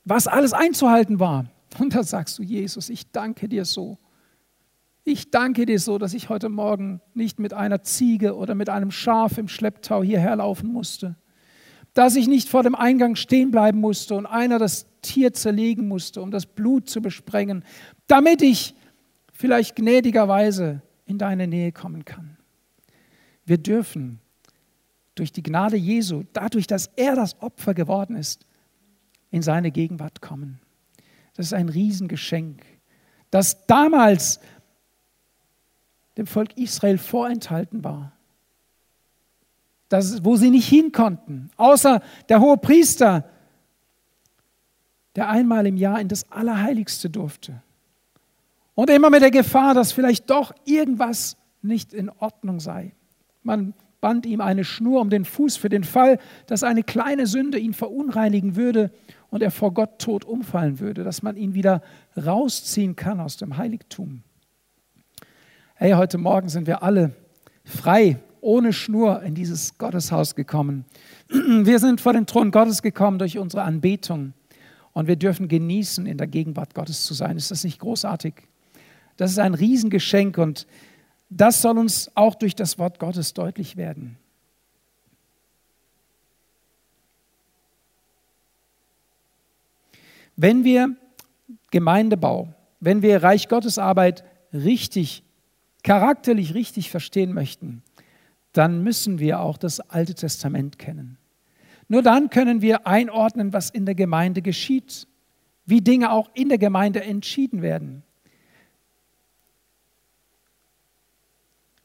[0.05, 1.45] was alles einzuhalten war.
[1.79, 3.97] Und da sagst du, Jesus, ich danke dir so.
[5.03, 8.91] Ich danke dir so, dass ich heute Morgen nicht mit einer Ziege oder mit einem
[8.91, 11.15] Schaf im Schlepptau hierher laufen musste
[11.93, 16.21] dass ich nicht vor dem Eingang stehen bleiben musste und einer das Tier zerlegen musste,
[16.21, 17.63] um das Blut zu besprengen,
[18.05, 18.75] damit ich
[19.33, 22.36] vielleicht gnädigerweise in deine Nähe kommen kann.
[23.47, 24.19] Wir dürfen
[25.15, 28.45] durch die Gnade Jesu, dadurch, dass er das Opfer geworden ist,
[29.31, 30.59] in seine Gegenwart kommen.
[31.33, 32.63] Das ist ein Riesengeschenk,
[33.31, 34.39] das damals
[36.17, 38.11] dem Volk Israel vorenthalten war
[39.89, 43.29] das, wo sie nicht hin konnten, außer der hohe Priester,
[45.15, 47.61] der einmal im Jahr in das Allerheiligste durfte.
[48.75, 52.91] Und immer mit der Gefahr, dass vielleicht doch irgendwas nicht in Ordnung sei.
[53.47, 57.57] Man band ihm eine Schnur um den Fuß für den Fall, dass eine kleine Sünde
[57.57, 58.91] ihn verunreinigen würde
[59.29, 61.81] und er vor Gott tot umfallen würde, dass man ihn wieder
[62.17, 64.21] rausziehen kann aus dem Heiligtum.
[65.75, 67.15] Hey, heute Morgen sind wir alle
[67.63, 70.83] frei ohne Schnur in dieses Gotteshaus gekommen.
[71.29, 74.33] Wir sind vor den Thron Gottes gekommen durch unsere Anbetung
[74.91, 77.37] und wir dürfen genießen, in der Gegenwart Gottes zu sein.
[77.37, 78.33] Ist das nicht großartig?
[79.15, 80.67] Das ist ein Riesengeschenk und
[81.29, 84.17] das soll uns auch durch das Wort Gottes deutlich werden.
[90.35, 90.95] Wenn wir
[91.71, 95.23] Gemeindebau, wenn wir Reich Gottes Arbeit richtig,
[95.83, 97.81] charakterlich richtig verstehen möchten,
[98.53, 101.17] dann müssen wir auch das Alte Testament kennen.
[101.87, 105.07] Nur dann können wir einordnen, was in der Gemeinde geschieht,
[105.65, 108.03] wie Dinge auch in der Gemeinde entschieden werden.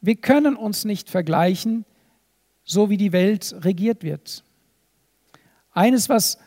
[0.04, 1.84] Wir können uns nicht vergleichen,
[2.64, 4.42] so wie die Welt regiert wird.
[5.70, 6.38] Eines, was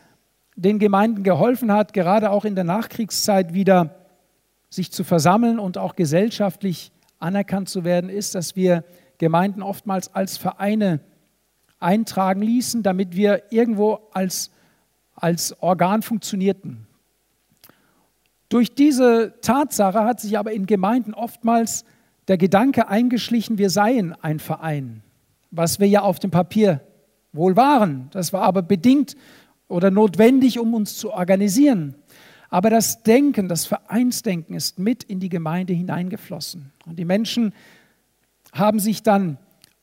[0.56, 3.94] den Gemeinden geholfen hat, gerade auch in der Nachkriegszeit wieder
[4.68, 8.84] sich zu versammeln und auch gesellschaftlich anerkannt zu werden, ist, dass wir
[9.16, 11.00] Gemeinden oftmals als Vereine
[11.80, 14.50] eintragen ließen, damit wir irgendwo als,
[15.14, 16.86] als Organ funktionierten.
[18.50, 21.86] Durch diese Tatsache hat sich aber in Gemeinden oftmals
[22.28, 25.02] der Gedanke eingeschlichen, wir seien ein Verein,
[25.50, 26.80] was wir ja auf dem Papier
[27.32, 28.08] wohl waren.
[28.12, 29.16] Das war aber bedingt
[29.68, 31.94] oder notwendig, um uns zu organisieren.
[32.50, 36.72] Aber das Denken, das Vereinsdenken ist mit in die Gemeinde hineingeflossen.
[36.86, 37.52] Und die Menschen
[38.52, 39.38] haben sich dann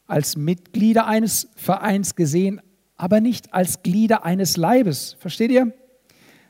[0.08, 2.62] als Mitglieder eines Vereins gesehen,
[2.96, 5.18] aber nicht als Glieder eines Leibes.
[5.20, 5.74] Versteht ihr?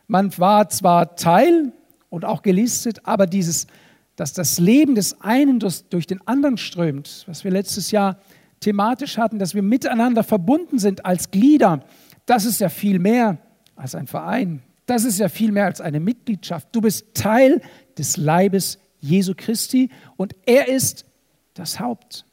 [0.08, 1.72] Man war zwar Teil
[2.10, 3.68] und auch gelistet, aber dieses,
[4.16, 8.20] dass das Leben des einen durch, den anderen strömt, was wir letztes Jahr
[8.60, 11.84] thematisch hatten, dass wir miteinander verbunden sind als Glieder,
[12.26, 13.38] das ist ja viel mehr
[13.76, 14.62] als ein Verein.
[14.86, 16.68] Das ist ja viel mehr als eine Mitgliedschaft.
[16.72, 17.62] Du bist Teil
[17.98, 21.06] des Leibes Jesu Christi und er ist
[21.54, 22.26] das Haupt.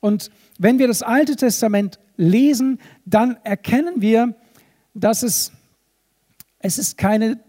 [0.00, 4.34] Und wenn wir das Alte Testament lesen, dann erkennen wir,
[4.94, 5.52] dass es,
[6.58, 7.40] es ist keine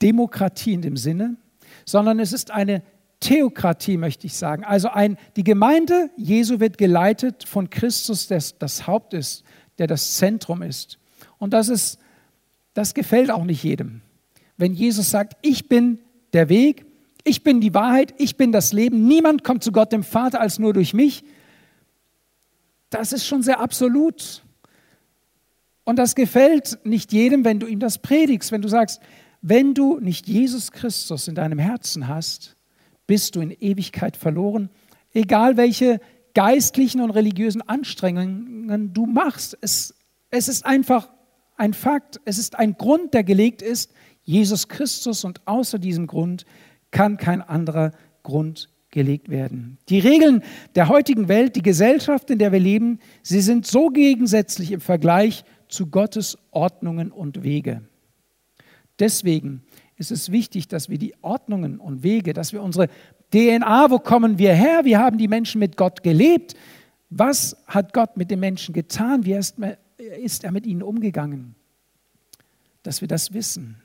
[0.00, 1.36] Demokratie in dem Sinne,
[1.84, 2.82] sondern es ist eine
[3.20, 4.64] Theokratie, möchte ich sagen.
[4.64, 9.44] Also ein, die Gemeinde Jesu wird geleitet von Christus, der das Haupt ist,
[9.78, 10.98] der das Zentrum ist.
[11.38, 11.98] Und das ist,
[12.74, 14.02] das gefällt auch nicht jedem.
[14.56, 16.00] Wenn Jesus sagt, ich bin
[16.32, 16.84] der Weg,
[17.24, 20.58] ich bin die Wahrheit, ich bin das Leben, niemand kommt zu Gott dem Vater als
[20.58, 21.24] nur durch mich,
[22.90, 24.42] das ist schon sehr absolut.
[25.84, 29.00] Und das gefällt nicht jedem, wenn du ihm das predigst, wenn du sagst,
[29.42, 32.56] wenn du nicht Jesus Christus in deinem Herzen hast,
[33.06, 34.70] bist du in Ewigkeit verloren,
[35.12, 36.00] egal welche
[36.34, 39.58] geistlichen und religiösen Anstrengungen du machst.
[39.60, 39.94] Es,
[40.30, 41.10] es ist einfach
[41.56, 46.46] ein Fakt, es ist ein Grund, der gelegt ist, Jesus Christus und außer diesem Grund
[46.92, 47.90] kann kein anderer
[48.22, 49.78] Grund gelegt werden.
[49.88, 50.42] Die Regeln
[50.76, 55.44] der heutigen Welt, die Gesellschaft, in der wir leben, sie sind so gegensätzlich im Vergleich
[55.68, 57.82] zu Gottes Ordnungen und Wege.
[59.02, 59.64] Deswegen
[59.96, 62.86] ist es wichtig, dass wir die Ordnungen und Wege, dass wir unsere
[63.32, 64.84] DNA, wo kommen wir her?
[64.84, 66.54] Wie haben die Menschen mit Gott gelebt?
[67.10, 69.24] Was hat Gott mit den Menschen getan?
[69.24, 71.56] Wie ist er mit ihnen umgegangen?
[72.84, 73.82] Dass wir das wissen.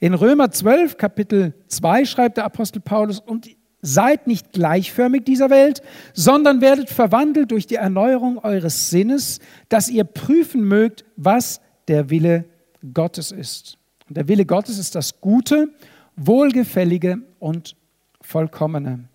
[0.00, 3.50] In Römer 12, Kapitel 2 schreibt der Apostel Paulus, und
[3.82, 5.82] seid nicht gleichförmig dieser Welt,
[6.14, 12.46] sondern werdet verwandelt durch die Erneuerung eures Sinnes, dass ihr prüfen mögt, was der Wille
[12.94, 13.76] Gottes ist.
[14.08, 15.72] Und der Wille Gottes ist das Gute,
[16.16, 17.76] Wohlgefällige und
[18.20, 19.08] Vollkommene.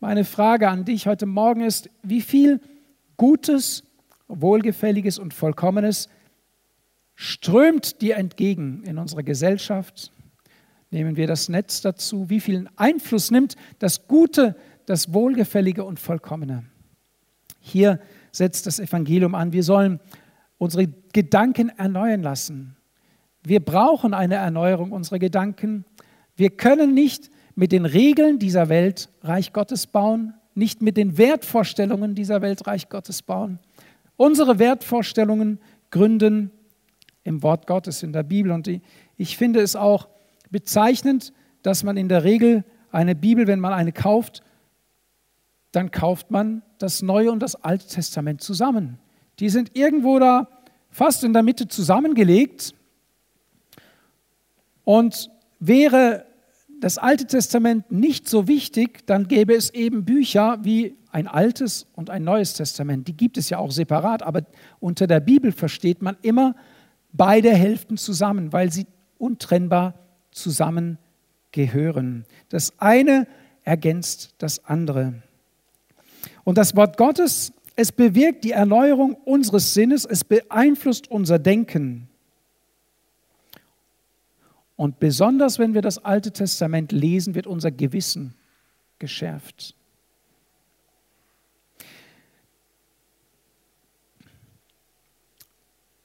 [0.00, 2.60] Meine Frage an dich heute Morgen ist, wie viel
[3.16, 3.84] Gutes,
[4.28, 6.08] Wohlgefälliges und Vollkommenes
[7.14, 10.12] strömt dir entgegen in unserer Gesellschaft,
[10.90, 16.64] Nehmen wir das Netz dazu, wie viel Einfluss nimmt das Gute, das Wohlgefällige und Vollkommene.
[17.60, 18.00] Hier
[18.32, 19.52] setzt das Evangelium an.
[19.52, 20.00] Wir sollen
[20.58, 22.76] unsere Gedanken erneuern lassen.
[23.42, 25.84] Wir brauchen eine Erneuerung unserer Gedanken.
[26.36, 32.14] Wir können nicht mit den Regeln dieser Welt Reich Gottes bauen, nicht mit den Wertvorstellungen
[32.14, 33.58] dieser Welt Reich Gottes bauen.
[34.16, 35.58] Unsere Wertvorstellungen
[35.90, 36.50] gründen
[37.24, 38.52] im Wort Gottes, in der Bibel.
[38.52, 38.68] Und
[39.16, 40.08] ich finde es auch
[40.50, 44.42] bezeichnend, dass man in der Regel eine Bibel, wenn man eine kauft,
[45.72, 48.98] dann kauft man das Neue und das Alte Testament zusammen.
[49.38, 50.48] Die sind irgendwo da
[50.90, 52.74] fast in der Mitte zusammengelegt.
[54.90, 56.26] Und wäre
[56.80, 62.10] das Alte Testament nicht so wichtig, dann gäbe es eben Bücher wie ein Altes und
[62.10, 63.06] ein Neues Testament.
[63.06, 64.42] Die gibt es ja auch separat, aber
[64.80, 66.56] unter der Bibel versteht man immer
[67.12, 68.84] beide Hälften zusammen, weil sie
[69.16, 69.94] untrennbar
[70.32, 72.24] zusammengehören.
[72.48, 73.28] Das eine
[73.62, 75.22] ergänzt das andere.
[76.42, 82.09] Und das Wort Gottes, es bewirkt die Erneuerung unseres Sinnes, es beeinflusst unser Denken.
[84.80, 88.32] Und besonders wenn wir das Alte Testament lesen, wird unser Gewissen
[88.98, 89.74] geschärft.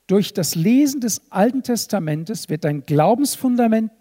[0.08, 3.94] Durch das Lesen des Alten Testamentes wird dein Glaubensfundament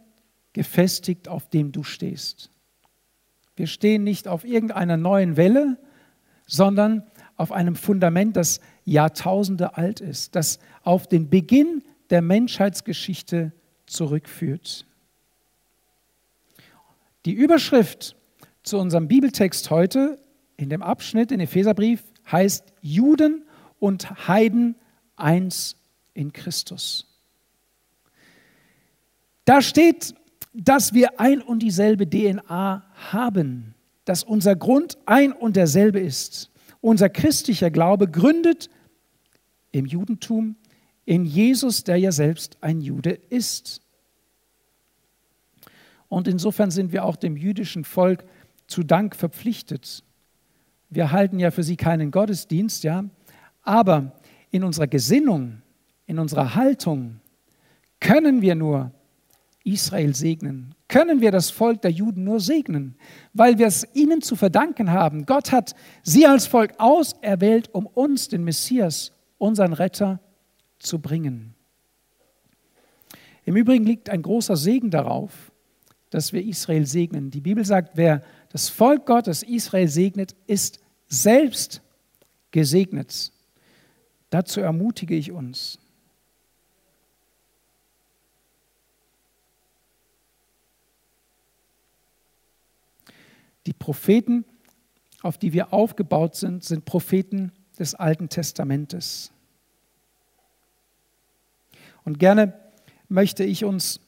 [0.55, 2.51] gefestigt, auf dem du stehst.
[3.55, 5.79] Wir stehen nicht auf irgendeiner neuen Welle,
[6.49, 7.05] sondern
[7.37, 13.53] auf einem Fundament, das Jahrtausende alt ist, das auf den Beginn der Menschheitsgeschichte
[13.95, 14.87] zurückführt.
[17.25, 18.17] Die Überschrift
[18.63, 20.19] zu unserem Bibeltext heute
[20.57, 23.45] in dem Abschnitt in Epheserbrief heißt Juden
[23.79, 24.77] und Heiden
[25.17, 25.77] eins
[26.13, 27.07] in Christus.
[29.45, 30.15] Da steht
[30.55, 33.75] dass wir ein und dieselbe DNA haben,
[34.05, 36.51] dass unser Grund ein und derselbe ist.
[36.81, 38.71] Unser christlicher Glaube gründet
[39.73, 40.55] im Judentum
[41.05, 43.81] in Jesus, der ja selbst ein Jude ist.
[46.15, 48.25] Und insofern sind wir auch dem jüdischen Volk
[48.69, 50.05] zu Dank verpflichtet.
[50.89, 53.05] Wir halten ja für sie keinen Gottesdienst, ja,
[53.63, 54.13] aber
[54.53, 55.61] in unserer Gesinnung,
[56.07, 57.19] in unserer Haltung
[57.99, 58.93] können wir nur
[59.65, 60.77] Israel segnen?
[60.87, 62.95] Können wir das Volk der Juden nur segnen,
[63.33, 65.27] weil wir es ihnen zu verdanken haben?
[65.27, 70.21] Gott hat sie als Volk auserwählt, um uns, den Messias, unseren Retter,
[70.79, 71.57] zu bringen.
[73.45, 75.51] Im Übrigen liegt ein großer Segen darauf,
[76.15, 77.33] dass wir Israel segnen.
[77.33, 81.83] Die Bibel sagt, wer das Volk Gottes Israel segnet, ist selbst
[82.53, 83.33] gesegnet.
[84.31, 85.81] Dazu ermutige ich uns.
[93.67, 94.45] Die Propheten,
[95.21, 99.33] auf die wir aufgebaut sind, sind Propheten des Alten Testamentes.
[102.05, 102.53] Und gerne
[103.09, 103.99] möchte ich uns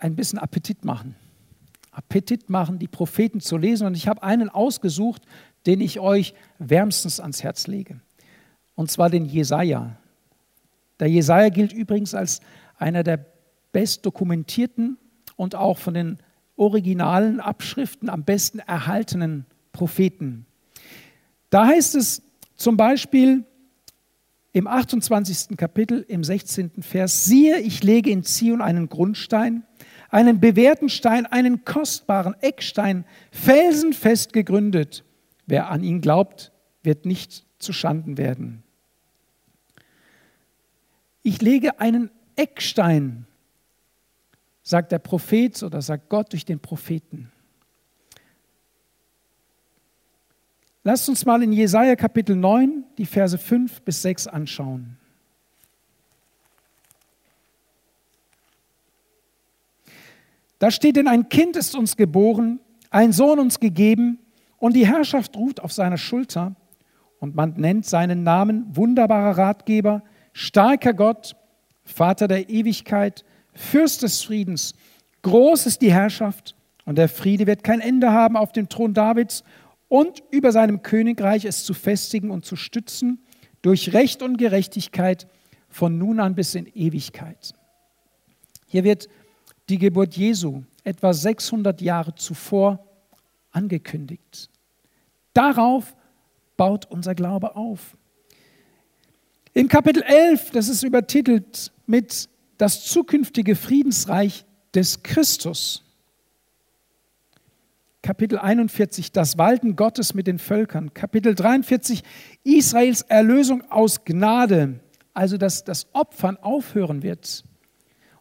[0.00, 1.14] ein bisschen Appetit machen.
[1.92, 3.86] Appetit machen, die Propheten zu lesen.
[3.86, 5.22] Und ich habe einen ausgesucht,
[5.66, 8.00] den ich euch wärmstens ans Herz lege.
[8.74, 9.96] Und zwar den Jesaja.
[11.00, 12.40] Der Jesaja gilt übrigens als
[12.78, 13.26] einer der
[13.72, 14.98] bestdokumentierten
[15.36, 16.18] und auch von den
[16.56, 20.46] originalen Abschriften am besten erhaltenen Propheten.
[21.48, 22.22] Da heißt es
[22.56, 23.44] zum Beispiel
[24.52, 25.56] im 28.
[25.56, 26.82] Kapitel, im 16.
[26.82, 29.64] Vers, siehe, ich lege in Zion einen Grundstein,
[30.10, 35.04] einen bewährten Stein, einen kostbaren Eckstein, felsenfest gegründet.
[35.46, 36.52] Wer an ihn glaubt,
[36.82, 38.62] wird nicht zu Schanden werden.
[41.22, 43.26] Ich lege einen Eckstein
[44.70, 47.30] sagt der Prophet oder sagt Gott durch den Propheten.
[50.82, 54.96] Lasst uns mal in Jesaja Kapitel 9 die Verse 5 bis 6 anschauen.
[60.60, 64.18] Da steht denn ein Kind ist uns geboren, ein Sohn uns gegeben
[64.58, 66.54] und die Herrschaft ruht auf seiner Schulter
[67.18, 70.02] und man nennt seinen Namen wunderbarer Ratgeber,
[70.34, 71.34] starker Gott,
[71.82, 74.74] Vater der Ewigkeit, Fürst des Friedens.
[75.22, 76.54] Groß ist die Herrschaft
[76.84, 79.44] und der Friede wird kein Ende haben auf dem Thron Davids
[79.88, 83.24] und über seinem Königreich es zu festigen und zu stützen
[83.62, 85.26] durch Recht und Gerechtigkeit
[85.70, 87.54] von nun an bis in Ewigkeit.
[88.66, 89.08] Hier wird
[89.70, 92.84] die Geburt Jesu etwa 600 Jahre zuvor
[93.52, 94.50] angekündigt.
[95.32, 95.94] Darauf
[96.56, 97.96] baut unser Glaube auf.
[99.54, 104.44] Im Kapitel 11, das ist übertitelt mit das zukünftige Friedensreich
[104.74, 105.84] des Christus.
[108.02, 110.94] Kapitel 41, das Walten Gottes mit den Völkern.
[110.94, 112.02] Kapitel 43,
[112.44, 114.80] Israels Erlösung aus Gnade,
[115.12, 117.44] also dass das Opfern aufhören wird.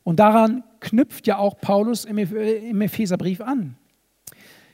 [0.09, 3.75] Und daran knüpft ja auch Paulus im Epheserbrief an.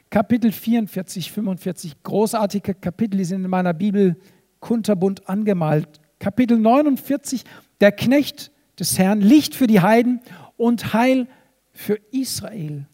[0.10, 4.16] Kapitel 44, 45, großartige Kapitel, die sind in meiner Bibel
[4.62, 6.00] kunterbunt angemalt.
[6.20, 7.44] Kapitel 49,
[7.82, 10.22] der Knecht des Herrn, Licht für die Heiden
[10.56, 11.28] und Heil
[11.74, 12.88] für Israel,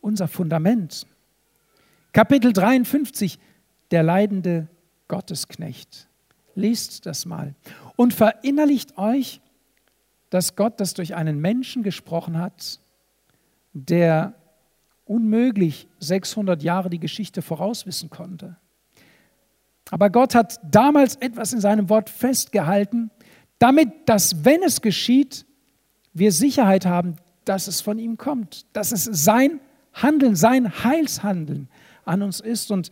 [0.00, 1.08] unser Fundament.
[2.12, 3.40] Kapitel 53,
[3.90, 4.68] der leidende
[5.08, 6.08] Gottesknecht.
[6.54, 7.56] Lest das mal
[7.96, 9.40] und verinnerlicht euch,
[10.34, 12.80] dass Gott das durch einen Menschen gesprochen hat,
[13.72, 14.34] der
[15.04, 18.56] unmöglich 600 Jahre die Geschichte vorauswissen konnte.
[19.92, 23.12] Aber Gott hat damals etwas in seinem Wort festgehalten,
[23.60, 25.46] damit, dass wenn es geschieht,
[26.14, 27.14] wir Sicherheit haben,
[27.44, 29.60] dass es von ihm kommt, dass es sein
[29.92, 31.68] Handeln, sein Heilshandeln
[32.04, 32.72] an uns ist.
[32.72, 32.90] Und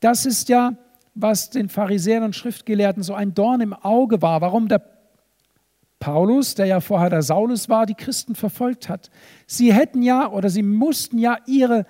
[0.00, 0.76] das ist ja,
[1.14, 4.95] was den Pharisäern und Schriftgelehrten so ein Dorn im Auge war, warum der
[6.06, 9.10] Paulus, der ja vorher der Saulus war, die Christen verfolgt hat.
[9.48, 11.84] Sie hätten ja oder sie mussten ja ihre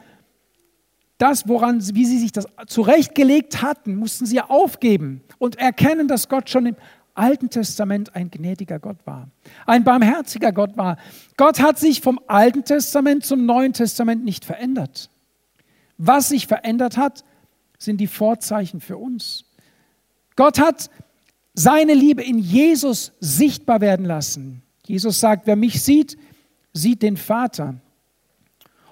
[1.18, 6.30] das, woran, wie sie sich das zurechtgelegt hatten, mussten sie ja aufgeben und erkennen, dass
[6.30, 6.76] Gott schon im
[7.12, 9.28] Alten Testament ein gnädiger Gott war,
[9.66, 10.96] ein barmherziger Gott war.
[11.36, 15.10] Gott hat sich vom Alten Testament zum Neuen Testament nicht verändert.
[15.98, 17.22] Was sich verändert hat,
[17.76, 19.44] sind die Vorzeichen für uns.
[20.36, 20.88] Gott hat
[21.56, 24.62] seine Liebe in Jesus sichtbar werden lassen.
[24.86, 26.16] Jesus sagt, wer mich sieht,
[26.72, 27.80] sieht den Vater.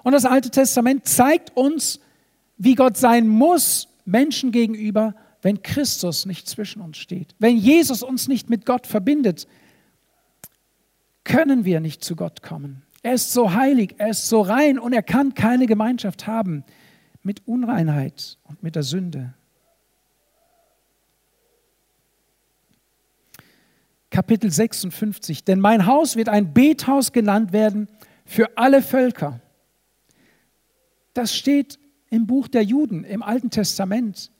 [0.03, 2.01] Und das Alte Testament zeigt uns,
[2.57, 8.27] wie Gott sein muss Menschen gegenüber, wenn Christus nicht zwischen uns steht, wenn Jesus uns
[8.27, 9.47] nicht mit Gott verbindet,
[11.23, 12.81] können wir nicht zu Gott kommen.
[13.03, 16.63] Er ist so heilig, er ist so rein und er kann keine Gemeinschaft haben
[17.21, 19.35] mit Unreinheit und mit der Sünde.
[24.15, 27.89] Kapitel 56, denn mein Haus wird ein Bethaus genannt werden
[28.25, 29.41] für alle Völker.
[31.13, 34.31] Das steht im Buch der Juden im Alten Testament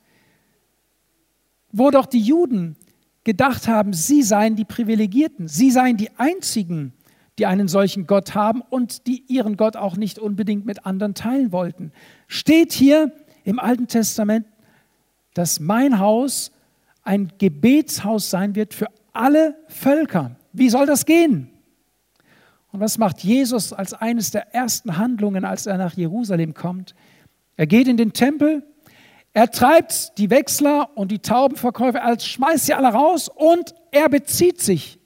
[1.78, 2.78] wo doch die Juden
[3.26, 6.94] gedacht haben, sie seien die Privilegierten, sie seien die Einzigen,
[7.38, 11.52] die einen solchen Gott haben und die ihren Gott auch nicht unbedingt mit anderen teilen
[11.52, 11.92] wollten.
[12.28, 13.12] Steht hier
[13.44, 14.48] im Alten Testament,
[15.34, 16.54] dass mein Haus
[17.04, 20.36] ein Gebetshaus sein wird für alle Völker.
[20.54, 21.50] Wie soll das gehen?
[22.72, 26.94] Und was macht Jesus als eines der ersten Handlungen, als er nach Jerusalem kommt?
[27.56, 28.64] Er geht in den Tempel,
[29.32, 34.62] er treibt die Wechsler und die Taubenverkäufer, er schmeißt sie alle raus und er bezieht
[34.62, 35.00] sich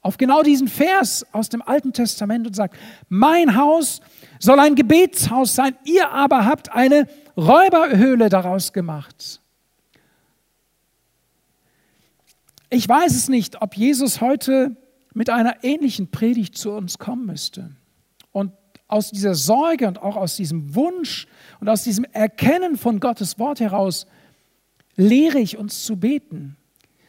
[0.00, 2.76] auf genau diesen Vers aus dem Alten Testament und sagt,
[3.08, 4.00] mein Haus
[4.38, 9.42] soll ein Gebetshaus sein, ihr aber habt eine Räuberhöhle daraus gemacht.
[12.70, 14.76] Ich weiß es nicht, ob Jesus heute
[15.14, 17.70] mit einer ähnlichen Predigt zu uns kommen müsste.
[18.30, 18.52] Und
[18.88, 21.26] aus dieser Sorge und auch aus diesem Wunsch
[21.60, 24.06] und aus diesem Erkennen von Gottes Wort heraus
[24.96, 26.56] lehre ich uns zu beten.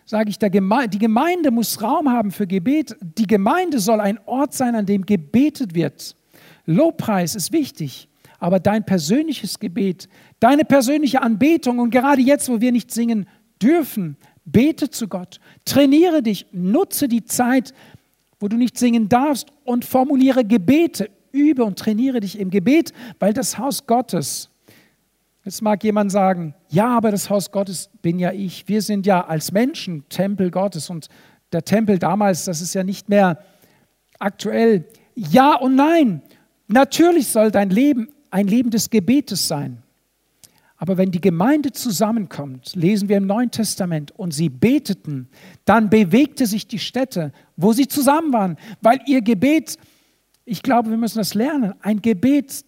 [0.05, 2.95] Sage ich, Geme die Gemeinde muss Raum haben für Gebet.
[3.01, 6.15] Die Gemeinde soll ein Ort sein, an dem gebetet wird.
[6.65, 8.07] Lobpreis ist wichtig,
[8.39, 10.07] aber dein persönliches Gebet,
[10.39, 13.27] deine persönliche Anbetung und gerade jetzt, wo wir nicht singen
[13.61, 14.17] dürfen,
[14.51, 17.73] Bete zu Gott, trainiere dich, nutze die Zeit,
[18.39, 23.33] wo du nicht singen darfst und formuliere Gebete, übe und trainiere dich im Gebet, weil
[23.33, 24.49] das Haus Gottes,
[25.43, 28.67] jetzt mag jemand sagen, ja, aber das Haus Gottes bin ja ich.
[28.67, 31.09] Wir sind ja als Menschen Tempel Gottes und
[31.51, 33.43] der Tempel damals, das ist ja nicht mehr
[34.19, 34.85] aktuell.
[35.15, 36.21] Ja und nein.
[36.67, 39.81] Natürlich soll dein Leben ein Leben des Gebetes sein.
[40.81, 45.27] Aber wenn die Gemeinde zusammenkommt, lesen wir im Neuen Testament, und sie beteten,
[45.65, 49.77] dann bewegte sich die Städte, wo sie zusammen waren, weil ihr Gebet,
[50.45, 52.63] ich glaube, wir müssen das lernen, ein Gebet,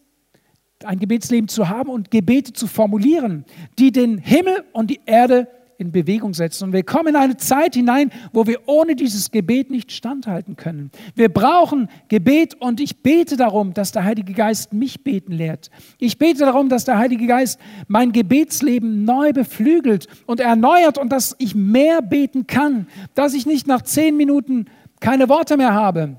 [0.84, 3.46] ein Gebetsleben zu haben und Gebete zu formulieren,
[3.80, 5.48] die den Himmel und die Erde
[5.82, 6.66] in Bewegung setzen.
[6.66, 10.92] Und wir kommen in eine Zeit hinein, wo wir ohne dieses Gebet nicht standhalten können.
[11.16, 15.70] Wir brauchen Gebet und ich bete darum, dass der Heilige Geist mich beten lehrt.
[15.98, 21.36] Ich bete darum, dass der Heilige Geist mein Gebetsleben neu beflügelt und erneuert und dass
[21.40, 24.66] ich mehr beten kann, dass ich nicht nach zehn Minuten
[25.00, 26.18] keine Worte mehr habe.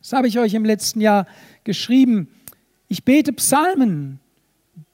[0.00, 1.26] Das habe ich euch im letzten Jahr
[1.64, 2.28] geschrieben.
[2.88, 4.20] Ich bete Psalmen.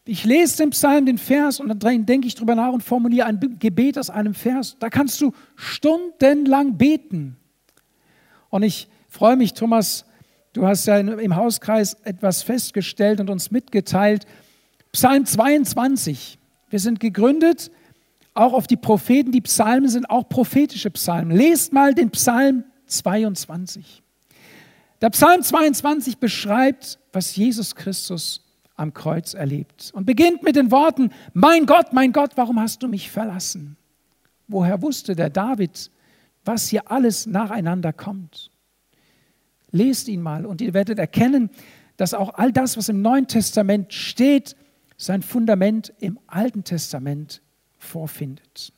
[0.05, 3.39] Ich lese den Psalm, den Vers und dann denke ich drüber nach und formuliere ein
[3.61, 4.77] Gebet aus einem Vers.
[4.81, 7.37] Da kannst du stundenlang beten.
[8.51, 10.05] Und ich freue mich, Thomas,
[10.55, 14.27] du hast ja im Hauskreis etwas festgestellt und uns mitgeteilt.
[14.91, 16.39] Psalm 22.
[16.69, 17.71] Wir sind gegründet
[18.35, 19.33] auch auf die Propheten.
[19.33, 21.37] Die Psalmen sind auch prophetische Psalmen.
[21.37, 24.03] Lest mal den Psalm 22.
[25.01, 28.41] Der Psalm 22 beschreibt, was Jesus Christus
[28.75, 32.89] am Kreuz erlebt und beginnt mit den Worten, mein Gott, mein Gott, warum hast du
[32.89, 33.77] mich verlassen?
[34.49, 35.91] Woher wusste der David,
[36.45, 38.51] was hier alles nacheinander kommt?
[39.71, 41.51] Lest ihn mal und ihr werdet erkennen,
[41.97, 44.57] dass auch all das, was im Neuen Testament steht,
[44.97, 47.43] sein Fundament im Alten Testament
[47.79, 48.73] vorfindet.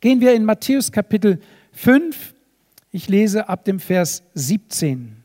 [0.00, 1.40] Gehen wir in Matthäus Kapitel
[1.72, 2.34] 5.
[2.90, 5.15] Ich lese ab dem Vers 17.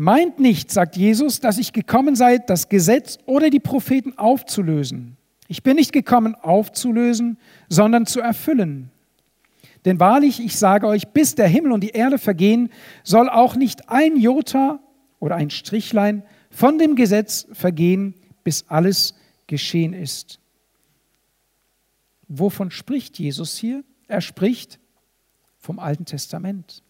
[0.00, 5.16] Meint nicht, sagt Jesus, dass ich gekommen sei, das Gesetz oder die Propheten aufzulösen.
[5.48, 7.36] Ich bin nicht gekommen, aufzulösen,
[7.68, 8.92] sondern zu erfüllen.
[9.84, 12.70] Denn wahrlich, ich sage euch, bis der Himmel und die Erde vergehen,
[13.02, 14.78] soll auch nicht ein Jota
[15.18, 19.16] oder ein Strichlein von dem Gesetz vergehen, bis alles
[19.48, 20.38] geschehen ist.
[22.28, 23.82] Wovon spricht Jesus hier?
[24.06, 24.78] Er spricht
[25.58, 26.84] vom Alten Testament.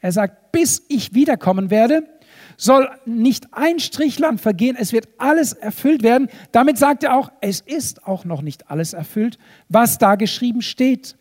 [0.00, 2.06] Er sagt, bis ich wiederkommen werde,
[2.56, 6.28] soll nicht ein Strichlein vergehen, es wird alles erfüllt werden.
[6.52, 9.38] Damit sagt er auch, es ist auch noch nicht alles erfüllt,
[9.68, 11.16] was da geschrieben steht.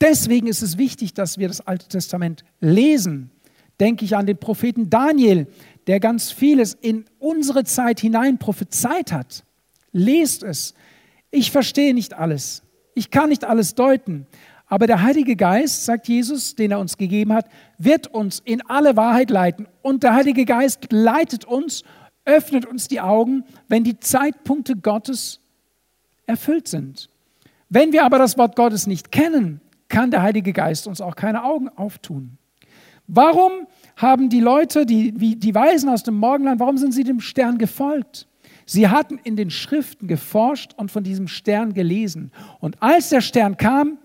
[0.00, 3.30] Deswegen ist es wichtig, dass wir das Alte Testament lesen.
[3.78, 5.46] Denke ich an den Propheten Daniel,
[5.86, 9.44] der ganz vieles in unsere Zeit hinein prophezeit hat.
[9.92, 10.74] Lest es.
[11.30, 12.62] Ich verstehe nicht alles.
[12.94, 14.26] Ich kann nicht alles deuten.
[14.70, 17.46] Aber der Heilige Geist, sagt Jesus, den er uns gegeben hat,
[17.76, 19.66] wird uns in alle Wahrheit leiten.
[19.82, 21.82] Und der Heilige Geist leitet uns,
[22.24, 25.40] öffnet uns die Augen, wenn die Zeitpunkte Gottes
[26.24, 27.10] erfüllt sind.
[27.68, 31.42] Wenn wir aber das Wort Gottes nicht kennen, kann der Heilige Geist uns auch keine
[31.42, 32.38] Augen auftun.
[33.08, 33.50] Warum
[33.96, 38.28] haben die Leute, die, die Weisen aus dem Morgenland, warum sind sie dem Stern gefolgt?
[38.66, 42.30] Sie hatten in den Schriften geforscht und von diesem Stern gelesen.
[42.60, 43.98] Und als der Stern kam,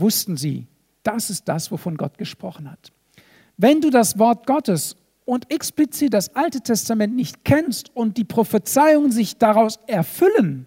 [0.00, 0.66] wussten sie,
[1.02, 2.92] das ist das, wovon Gott gesprochen hat.
[3.56, 9.12] Wenn du das Wort Gottes und explizit das Alte Testament nicht kennst und die Prophezeiungen
[9.12, 10.66] sich daraus erfüllen,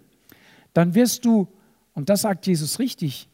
[0.72, 1.48] dann wirst du,
[1.94, 3.28] und das sagt Jesus richtig,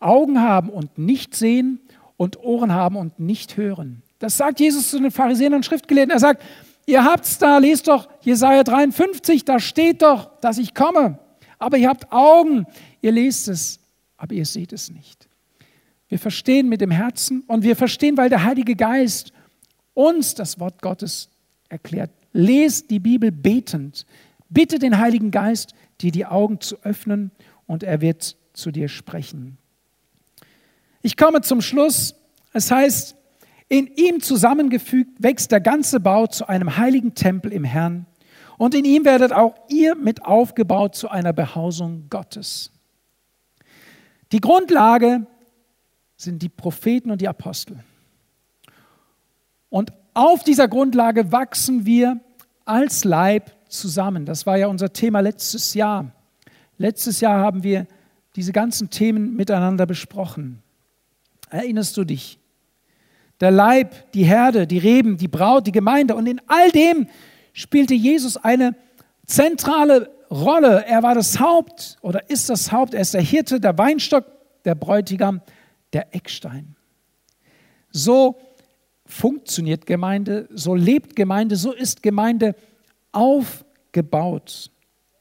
[0.00, 1.80] Augen haben und nicht sehen
[2.16, 4.02] und Ohren haben und nicht hören.
[4.18, 6.12] Das sagt Jesus zu den Pharisäern und Schriftgelehrten.
[6.12, 6.42] Er sagt,
[6.86, 11.18] ihr habt's da, lest doch Jesaja 53, da steht doch, dass ich komme.
[11.58, 12.66] Aber ihr habt Augen,
[13.00, 13.80] ihr lest es,
[14.16, 15.23] aber ihr seht es nicht.
[16.14, 19.32] Wir verstehen mit dem Herzen und wir verstehen, weil der Heilige Geist
[19.94, 21.28] uns das Wort Gottes
[21.68, 22.12] erklärt.
[22.32, 24.06] Lest die Bibel betend.
[24.48, 27.32] Bitte den Heiligen Geist, dir die Augen zu öffnen
[27.66, 29.58] und er wird zu dir sprechen.
[31.02, 32.14] Ich komme zum Schluss.
[32.52, 33.16] Es heißt,
[33.68, 38.06] in ihm zusammengefügt wächst der ganze Bau zu einem heiligen Tempel im Herrn.
[38.56, 42.70] Und in ihm werdet auch ihr mit aufgebaut zu einer Behausung Gottes.
[44.30, 45.26] Die Grundlage
[46.24, 47.76] sind die Propheten und die Apostel.
[49.70, 52.20] Und auf dieser Grundlage wachsen wir
[52.64, 54.24] als Leib zusammen.
[54.24, 56.12] Das war ja unser Thema letztes Jahr.
[56.78, 57.86] Letztes Jahr haben wir
[58.36, 60.62] diese ganzen Themen miteinander besprochen.
[61.50, 62.38] Erinnerst du dich?
[63.40, 66.14] Der Leib, die Herde, die Reben, die Braut, die Gemeinde.
[66.14, 67.08] Und in all dem
[67.52, 68.74] spielte Jesus eine
[69.26, 70.84] zentrale Rolle.
[70.86, 72.94] Er war das Haupt oder ist das Haupt.
[72.94, 74.24] Er ist der Hirte, der Weinstock,
[74.64, 75.40] der Bräutigam,
[75.94, 76.76] der Eckstein.
[77.90, 78.36] So
[79.06, 82.54] funktioniert Gemeinde, so lebt Gemeinde, so ist Gemeinde
[83.12, 84.70] aufgebaut.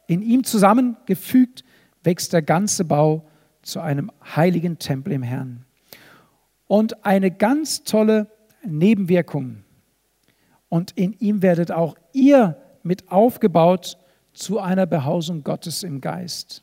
[0.08, 1.64] In ihm zusammengefügt
[2.04, 3.28] wächst der ganze Bau
[3.62, 5.66] zu einem heiligen Tempel im Herrn.
[6.68, 8.28] Und eine ganz tolle
[8.66, 9.64] Nebenwirkung.
[10.70, 13.98] Und in ihm werdet auch ihr mit aufgebaut
[14.34, 16.63] zu einer Behausung Gottes im Geist.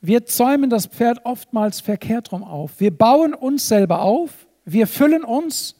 [0.00, 2.78] Wir zäumen das Pferd oftmals verkehrt rum auf.
[2.78, 5.74] Wir bauen uns selber auf, wir füllen uns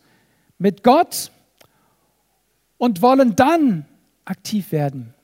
[0.58, 1.30] mit Gott
[2.78, 3.86] und wollen dann
[4.24, 5.14] aktiv werden.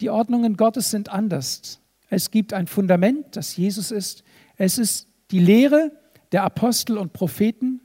[0.00, 1.80] Die Ordnungen Gottes sind anders.
[2.08, 4.24] Es gibt ein Fundament, das Jesus ist.
[4.56, 5.92] Es ist die Lehre
[6.32, 7.80] der Apostel und Propheten.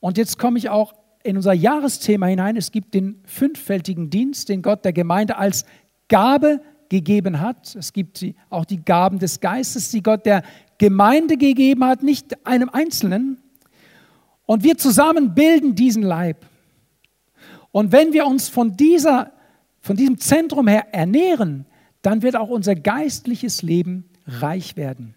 [0.00, 2.56] Und jetzt komme ich auch in unser Jahresthema hinein.
[2.56, 5.64] Es gibt den fünffältigen Dienst, den Gott der Gemeinde als
[6.08, 7.74] Gabe gegeben hat.
[7.74, 10.42] Es gibt auch die Gaben des Geistes, die Gott der
[10.78, 13.38] Gemeinde gegeben hat, nicht einem Einzelnen.
[14.44, 16.46] Und wir zusammen bilden diesen Leib.
[17.72, 19.32] Und wenn wir uns von, dieser,
[19.80, 21.66] von diesem Zentrum her ernähren,
[22.02, 25.14] dann wird auch unser geistliches Leben reich werden.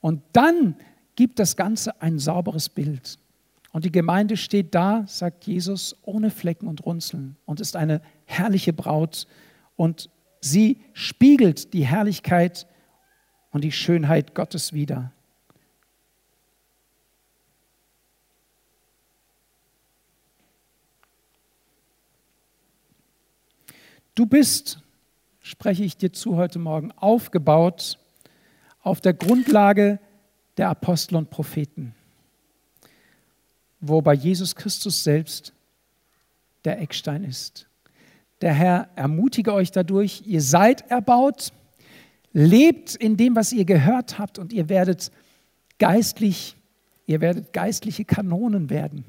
[0.00, 0.76] Und dann
[1.16, 3.18] gibt das Ganze ein sauberes Bild.
[3.72, 8.72] Und die Gemeinde steht da, sagt Jesus, ohne Flecken und Runzeln und ist eine herrliche
[8.72, 9.26] Braut.
[9.74, 10.10] Und
[10.44, 12.66] Sie spiegelt die Herrlichkeit
[13.50, 15.10] und die Schönheit Gottes wider.
[24.14, 24.82] Du bist,
[25.40, 27.98] spreche ich dir zu heute Morgen, aufgebaut
[28.82, 29.98] auf der Grundlage
[30.58, 31.94] der Apostel und Propheten,
[33.80, 35.54] wobei Jesus Christus selbst
[36.66, 37.66] der Eckstein ist.
[38.44, 40.22] Der Herr ermutige euch dadurch.
[40.26, 41.54] Ihr seid erbaut,
[42.34, 45.10] lebt in dem, was ihr gehört habt und ihr werdet
[45.78, 46.54] geistlich,
[47.06, 49.06] ihr werdet geistliche Kanonen werden.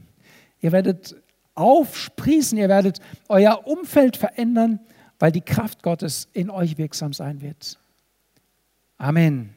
[0.62, 1.18] Ihr werdet
[1.54, 4.80] aufsprießen, ihr werdet euer Umfeld verändern,
[5.20, 7.78] weil die Kraft Gottes in euch wirksam sein wird.
[8.98, 9.55] Amen.